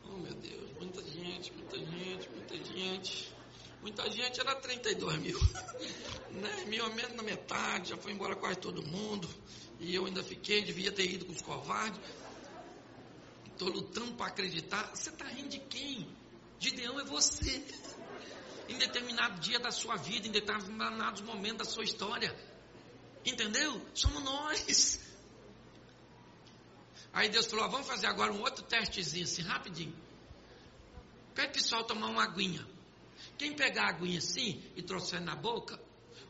Oh, 0.10 0.20
meu 0.20 0.34
Deus, 0.36 0.72
muita 0.80 1.04
gente, 1.04 1.52
muita 1.52 1.78
gente, 1.78 2.07
muita 2.58 2.74
gente. 2.74 3.38
Muita 3.82 4.12
gente 4.12 4.40
era 4.40 4.56
32 4.56 5.18
mil. 5.20 5.40
Né? 6.30 6.66
Mil 6.68 6.86
a 6.86 6.90
menos 6.90 7.16
na 7.16 7.24
metade, 7.24 7.90
já 7.90 7.98
foi 7.98 8.12
embora 8.12 8.36
quase 8.36 8.60
todo 8.60 8.86
mundo. 8.86 9.28
E 9.80 9.96
eu 9.96 10.06
ainda 10.06 10.22
fiquei, 10.24 10.62
devia 10.62 10.92
ter 10.92 11.10
ido 11.10 11.26
com 11.26 11.32
os 11.32 11.42
covardes. 11.42 12.00
Estou 13.48 13.70
lutando 13.70 14.14
para 14.14 14.28
acreditar. 14.28 14.92
Você 14.94 15.10
está 15.10 15.26
rindo 15.26 15.50
de 15.50 15.60
quem? 15.60 16.08
Gideão 16.60 17.00
é 17.00 17.06
você. 17.06 17.66
Em 18.70 18.78
determinado 18.78 19.40
dia 19.40 19.58
da 19.58 19.72
sua 19.72 19.96
vida, 19.96 20.28
em 20.28 20.32
determinados 20.32 21.22
momentos 21.22 21.60
da 21.60 21.66
sua 21.66 21.86
história. 21.86 22.36
Entendeu? 23.26 23.82
Somos 23.96 24.22
nós. 24.22 25.00
Aí 27.14 27.30
Deus 27.30 27.48
falou: 27.48 27.68
vamos 27.70 27.88
fazer 27.88 28.08
agora 28.08 28.32
um 28.32 28.42
outro 28.42 28.64
testezinho 28.64 29.24
assim, 29.24 29.42
rapidinho. 29.42 29.96
Pede 31.38 31.54
pessoal 31.54 31.84
tomar 31.84 32.08
uma 32.08 32.24
aguinha. 32.24 32.66
Quem 33.38 33.54
pegar 33.54 33.84
a 33.84 33.90
aguinha 33.90 34.18
assim 34.18 34.60
e 34.76 34.82
trouxer 34.82 35.22
na 35.22 35.36
boca, 35.36 35.80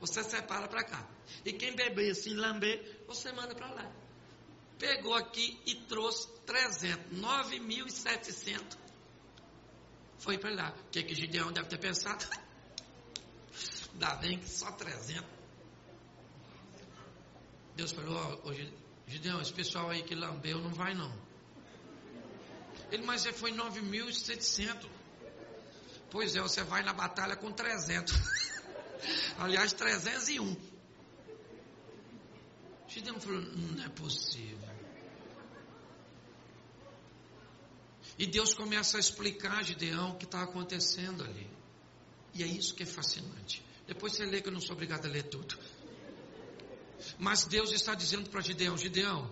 você 0.01 0.21
separa 0.21 0.67
para 0.67 0.83
cá. 0.83 1.09
E 1.45 1.53
quem 1.53 1.73
beber 1.73 2.11
assim, 2.11 2.33
lamber, 2.33 3.05
você 3.07 3.31
manda 3.31 3.55
para 3.55 3.71
lá. 3.71 3.89
Pegou 4.77 5.13
aqui 5.13 5.61
e 5.65 5.75
trouxe 5.75 6.27
300, 6.45 7.17
9.700. 7.17 8.77
Foi 10.17 10.37
para 10.37 10.53
lá. 10.53 10.75
O 10.87 10.89
que, 10.91 11.01
que 11.03 11.15
Gideão 11.15 11.53
deve 11.53 11.69
ter 11.69 11.77
pensado? 11.77 12.27
Dá 13.95 14.13
bem 14.17 14.37
que 14.37 14.49
só 14.49 14.73
300. 14.73 15.23
Deus 17.77 17.93
falou, 17.93 18.41
oh, 18.43 18.53
Gideão, 19.09 19.39
esse 19.39 19.53
pessoal 19.53 19.89
aí 19.89 20.03
que 20.03 20.13
lambeu 20.13 20.59
não 20.59 20.73
vai 20.73 20.93
não. 20.93 21.15
Ele, 22.91 23.05
mas 23.05 23.25
foi 23.27 23.53
9.700. 23.53 24.96
Pois 26.09 26.35
é, 26.35 26.41
você 26.41 26.63
vai 26.63 26.83
na 26.83 26.93
batalha 26.93 27.35
com 27.35 27.51
300. 27.51 28.13
Aliás, 29.37 29.73
301. 29.73 30.55
Gideão 32.87 33.19
falou: 33.19 33.41
não 33.41 33.83
é 33.83 33.89
possível. 33.89 34.67
E 38.17 38.25
Deus 38.25 38.53
começa 38.53 38.97
a 38.97 38.99
explicar 38.99 39.59
a 39.59 39.63
Gideão 39.63 40.11
o 40.11 40.15
que 40.15 40.25
está 40.25 40.41
acontecendo 40.41 41.23
ali. 41.23 41.47
E 42.33 42.43
é 42.43 42.47
isso 42.47 42.73
que 42.73 42.83
é 42.83 42.85
fascinante. 42.85 43.63
Depois 43.85 44.13
você 44.13 44.25
lê 44.25 44.41
que 44.41 44.47
eu 44.47 44.53
não 44.53 44.61
sou 44.61 44.73
obrigado 44.73 45.05
a 45.05 45.09
ler 45.09 45.23
tudo. 45.23 45.57
Mas 47.19 47.45
Deus 47.45 47.71
está 47.71 47.93
dizendo 47.93 48.29
para 48.29 48.41
Gideão: 48.41 48.77
Gideão, 48.77 49.31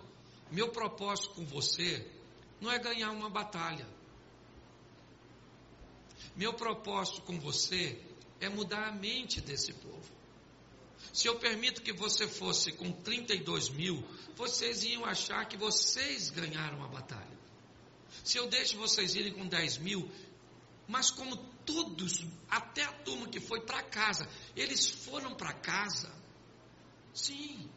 meu 0.50 0.68
propósito 0.68 1.30
com 1.30 1.44
você 1.44 2.06
não 2.60 2.70
é 2.70 2.78
ganhar 2.78 3.10
uma 3.10 3.28
batalha. 3.28 3.86
Meu 6.34 6.54
propósito 6.54 7.22
com 7.22 7.38
você 7.38 7.98
é 8.40 8.48
mudar 8.48 8.88
a 8.88 8.92
mente 8.92 9.40
desse 9.40 9.72
povo. 9.72 10.16
Se 11.12 11.28
eu 11.28 11.36
permito 11.38 11.82
que 11.82 11.92
você 11.92 12.26
fosse 12.26 12.72
com 12.72 12.90
32 12.92 13.70
mil, 13.70 14.04
vocês 14.34 14.84
iam 14.84 15.04
achar 15.04 15.46
que 15.48 15.56
vocês 15.56 16.30
ganharam 16.30 16.82
a 16.84 16.88
batalha. 16.88 17.36
Se 18.24 18.38
eu 18.38 18.46
deixo 18.46 18.76
vocês 18.76 19.14
irem 19.14 19.32
com 19.32 19.46
10 19.46 19.78
mil, 19.78 20.10
mas 20.88 21.10
como 21.10 21.36
todos, 21.64 22.24
até 22.48 22.82
a 22.82 22.92
turma 22.92 23.28
que 23.28 23.40
foi 23.40 23.60
para 23.60 23.82
casa, 23.82 24.28
eles 24.54 24.88
foram 24.88 25.34
para 25.34 25.52
casa, 25.52 26.12
sim, 27.12 27.68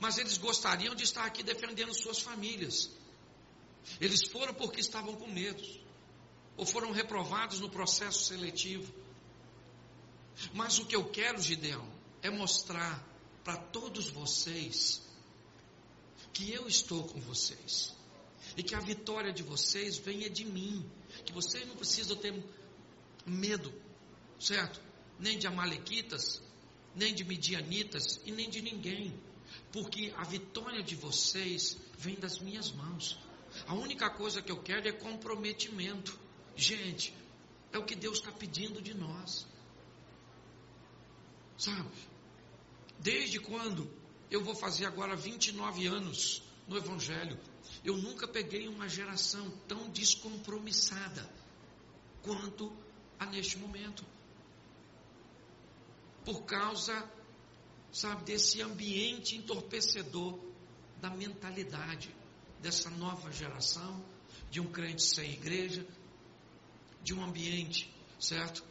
mas 0.00 0.18
eles 0.18 0.38
gostariam 0.38 0.94
de 0.94 1.04
estar 1.04 1.24
aqui 1.24 1.42
defendendo 1.42 1.94
suas 1.94 2.20
famílias. 2.20 2.90
Eles 4.00 4.22
foram 4.28 4.54
porque 4.54 4.80
estavam 4.80 5.14
com 5.14 5.28
medo, 5.28 5.62
ou 6.56 6.64
foram 6.66 6.92
reprovados 6.92 7.60
no 7.60 7.68
processo 7.68 8.24
seletivo. 8.24 8.92
Mas 10.52 10.78
o 10.78 10.86
que 10.86 10.96
eu 10.96 11.04
quero, 11.08 11.40
Gideão, 11.40 11.86
é 12.22 12.30
mostrar 12.30 13.04
para 13.42 13.56
todos 13.56 14.08
vocês 14.08 15.02
que 16.32 16.50
eu 16.50 16.66
estou 16.66 17.04
com 17.04 17.20
vocês 17.20 17.94
e 18.56 18.62
que 18.62 18.74
a 18.74 18.80
vitória 18.80 19.32
de 19.32 19.42
vocês 19.42 19.96
venha 19.98 20.28
de 20.28 20.44
mim, 20.44 20.84
que 21.24 21.32
vocês 21.32 21.66
não 21.66 21.76
precisam 21.76 22.16
ter 22.16 22.34
medo, 23.24 23.72
certo? 24.38 24.80
Nem 25.18 25.38
de 25.38 25.46
amalequitas, 25.46 26.42
nem 26.94 27.14
de 27.14 27.24
midianitas 27.24 28.20
e 28.24 28.32
nem 28.32 28.48
de 28.48 28.62
ninguém, 28.62 29.14
porque 29.72 30.12
a 30.16 30.24
vitória 30.24 30.82
de 30.82 30.94
vocês 30.94 31.76
vem 31.98 32.14
das 32.16 32.38
minhas 32.38 32.70
mãos. 32.72 33.18
A 33.66 33.74
única 33.74 34.10
coisa 34.10 34.42
que 34.42 34.50
eu 34.50 34.60
quero 34.62 34.88
é 34.88 34.92
comprometimento. 34.92 36.18
Gente, 36.56 37.14
é 37.72 37.78
o 37.78 37.84
que 37.84 37.96
Deus 37.96 38.18
está 38.18 38.30
pedindo 38.30 38.80
de 38.80 38.94
nós. 38.94 39.46
Sabe? 41.58 41.90
Desde 42.98 43.40
quando 43.40 43.90
eu 44.30 44.42
vou 44.42 44.54
fazer 44.54 44.86
agora 44.86 45.16
29 45.16 45.86
anos 45.86 46.42
no 46.66 46.76
Evangelho, 46.76 47.38
eu 47.84 47.96
nunca 47.96 48.26
peguei 48.26 48.68
uma 48.68 48.88
geração 48.88 49.50
tão 49.68 49.90
descompromissada 49.90 51.28
quanto 52.22 52.72
a 53.18 53.26
neste 53.26 53.58
momento. 53.58 54.04
Por 56.24 56.42
causa, 56.44 57.08
sabe, 57.92 58.24
desse 58.24 58.62
ambiente 58.62 59.36
entorpecedor 59.36 60.38
da 61.00 61.10
mentalidade 61.10 62.14
dessa 62.60 62.88
nova 62.90 63.30
geração, 63.30 64.02
de 64.50 64.60
um 64.60 64.72
crente 64.72 65.02
sem 65.02 65.32
igreja, 65.32 65.86
de 67.04 67.14
um 67.14 67.22
ambiente, 67.22 67.94
certo? 68.18 68.64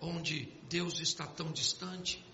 Onde 0.00 0.48
Deus 0.70 1.00
está 1.00 1.26
tão 1.26 1.50
distante. 1.52 2.24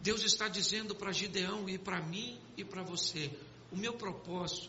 Deus 0.00 0.24
está 0.24 0.48
dizendo 0.48 0.94
para 0.94 1.12
Gideão 1.12 1.68
e 1.68 1.78
para 1.78 2.02
mim 2.02 2.38
e 2.56 2.64
para 2.64 2.82
você: 2.82 3.30
o 3.72 3.76
meu 3.76 3.94
propósito 3.94 4.68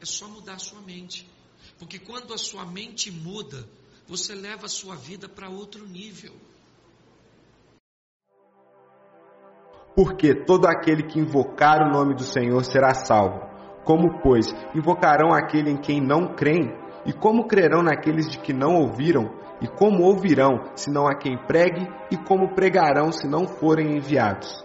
é 0.00 0.04
só 0.04 0.28
mudar 0.28 0.54
a 0.54 0.58
sua 0.58 0.80
mente. 0.80 1.28
Porque 1.78 1.98
quando 1.98 2.32
a 2.32 2.38
sua 2.38 2.64
mente 2.64 3.10
muda, 3.10 3.68
você 4.06 4.34
leva 4.34 4.66
a 4.66 4.68
sua 4.68 4.94
vida 4.94 5.28
para 5.28 5.50
outro 5.50 5.86
nível. 5.86 6.34
Porque 9.94 10.32
todo 10.44 10.66
aquele 10.66 11.02
que 11.02 11.18
invocar 11.18 11.82
o 11.82 11.90
nome 11.90 12.14
do 12.14 12.22
Senhor 12.22 12.64
será 12.64 12.94
salvo. 12.94 13.40
Como, 13.84 14.20
pois, 14.20 14.46
invocarão 14.74 15.32
aquele 15.32 15.70
em 15.70 15.76
quem 15.76 16.00
não 16.00 16.34
creem? 16.36 16.87
E 17.08 17.12
como 17.14 17.48
crerão 17.48 17.82
naqueles 17.82 18.28
de 18.28 18.38
que 18.38 18.52
não 18.52 18.74
ouviram? 18.74 19.30
E 19.62 19.66
como 19.66 20.04
ouvirão, 20.04 20.60
se 20.74 20.90
não 20.90 21.08
há 21.08 21.14
quem 21.14 21.38
pregue? 21.38 21.88
E 22.10 22.18
como 22.18 22.54
pregarão, 22.54 23.10
se 23.10 23.26
não 23.26 23.46
forem 23.48 23.96
enviados? 23.96 24.62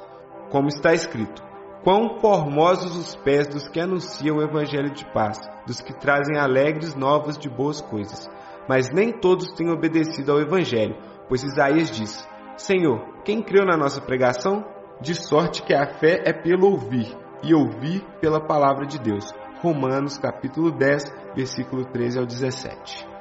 Como 0.51 0.67
está 0.67 0.93
escrito: 0.93 1.41
Quão 1.85 2.19
formosos 2.19 2.97
os 2.97 3.15
pés 3.15 3.47
dos 3.47 3.69
que 3.69 3.79
anunciam 3.79 4.35
o 4.35 4.41
evangelho 4.41 4.91
de 4.91 5.05
paz, 5.13 5.39
dos 5.65 5.79
que 5.79 5.93
trazem 5.93 6.37
alegres 6.37 6.93
novas 6.95 7.37
de 7.37 7.49
boas 7.49 7.79
coisas. 7.79 8.29
Mas 8.67 8.91
nem 8.91 9.13
todos 9.13 9.53
têm 9.53 9.69
obedecido 9.69 10.33
ao 10.33 10.41
evangelho, 10.41 10.97
pois 11.29 11.43
Isaías 11.43 11.89
diz: 11.89 12.27
Senhor, 12.57 13.21
quem 13.23 13.41
creu 13.41 13.65
na 13.65 13.77
nossa 13.77 14.01
pregação? 14.01 14.65
De 14.99 15.15
sorte 15.15 15.63
que 15.63 15.73
a 15.73 15.87
fé 15.97 16.21
é 16.25 16.33
pelo 16.33 16.69
ouvir, 16.69 17.07
e 17.41 17.53
ouvir 17.53 18.03
pela 18.19 18.45
palavra 18.45 18.85
de 18.85 18.99
Deus. 18.99 19.33
Romanos 19.63 20.17
capítulo 20.17 20.71
10, 20.71 21.33
versículo 21.37 21.85
13 21.85 22.19
ao 22.19 22.25
17. 22.25 23.12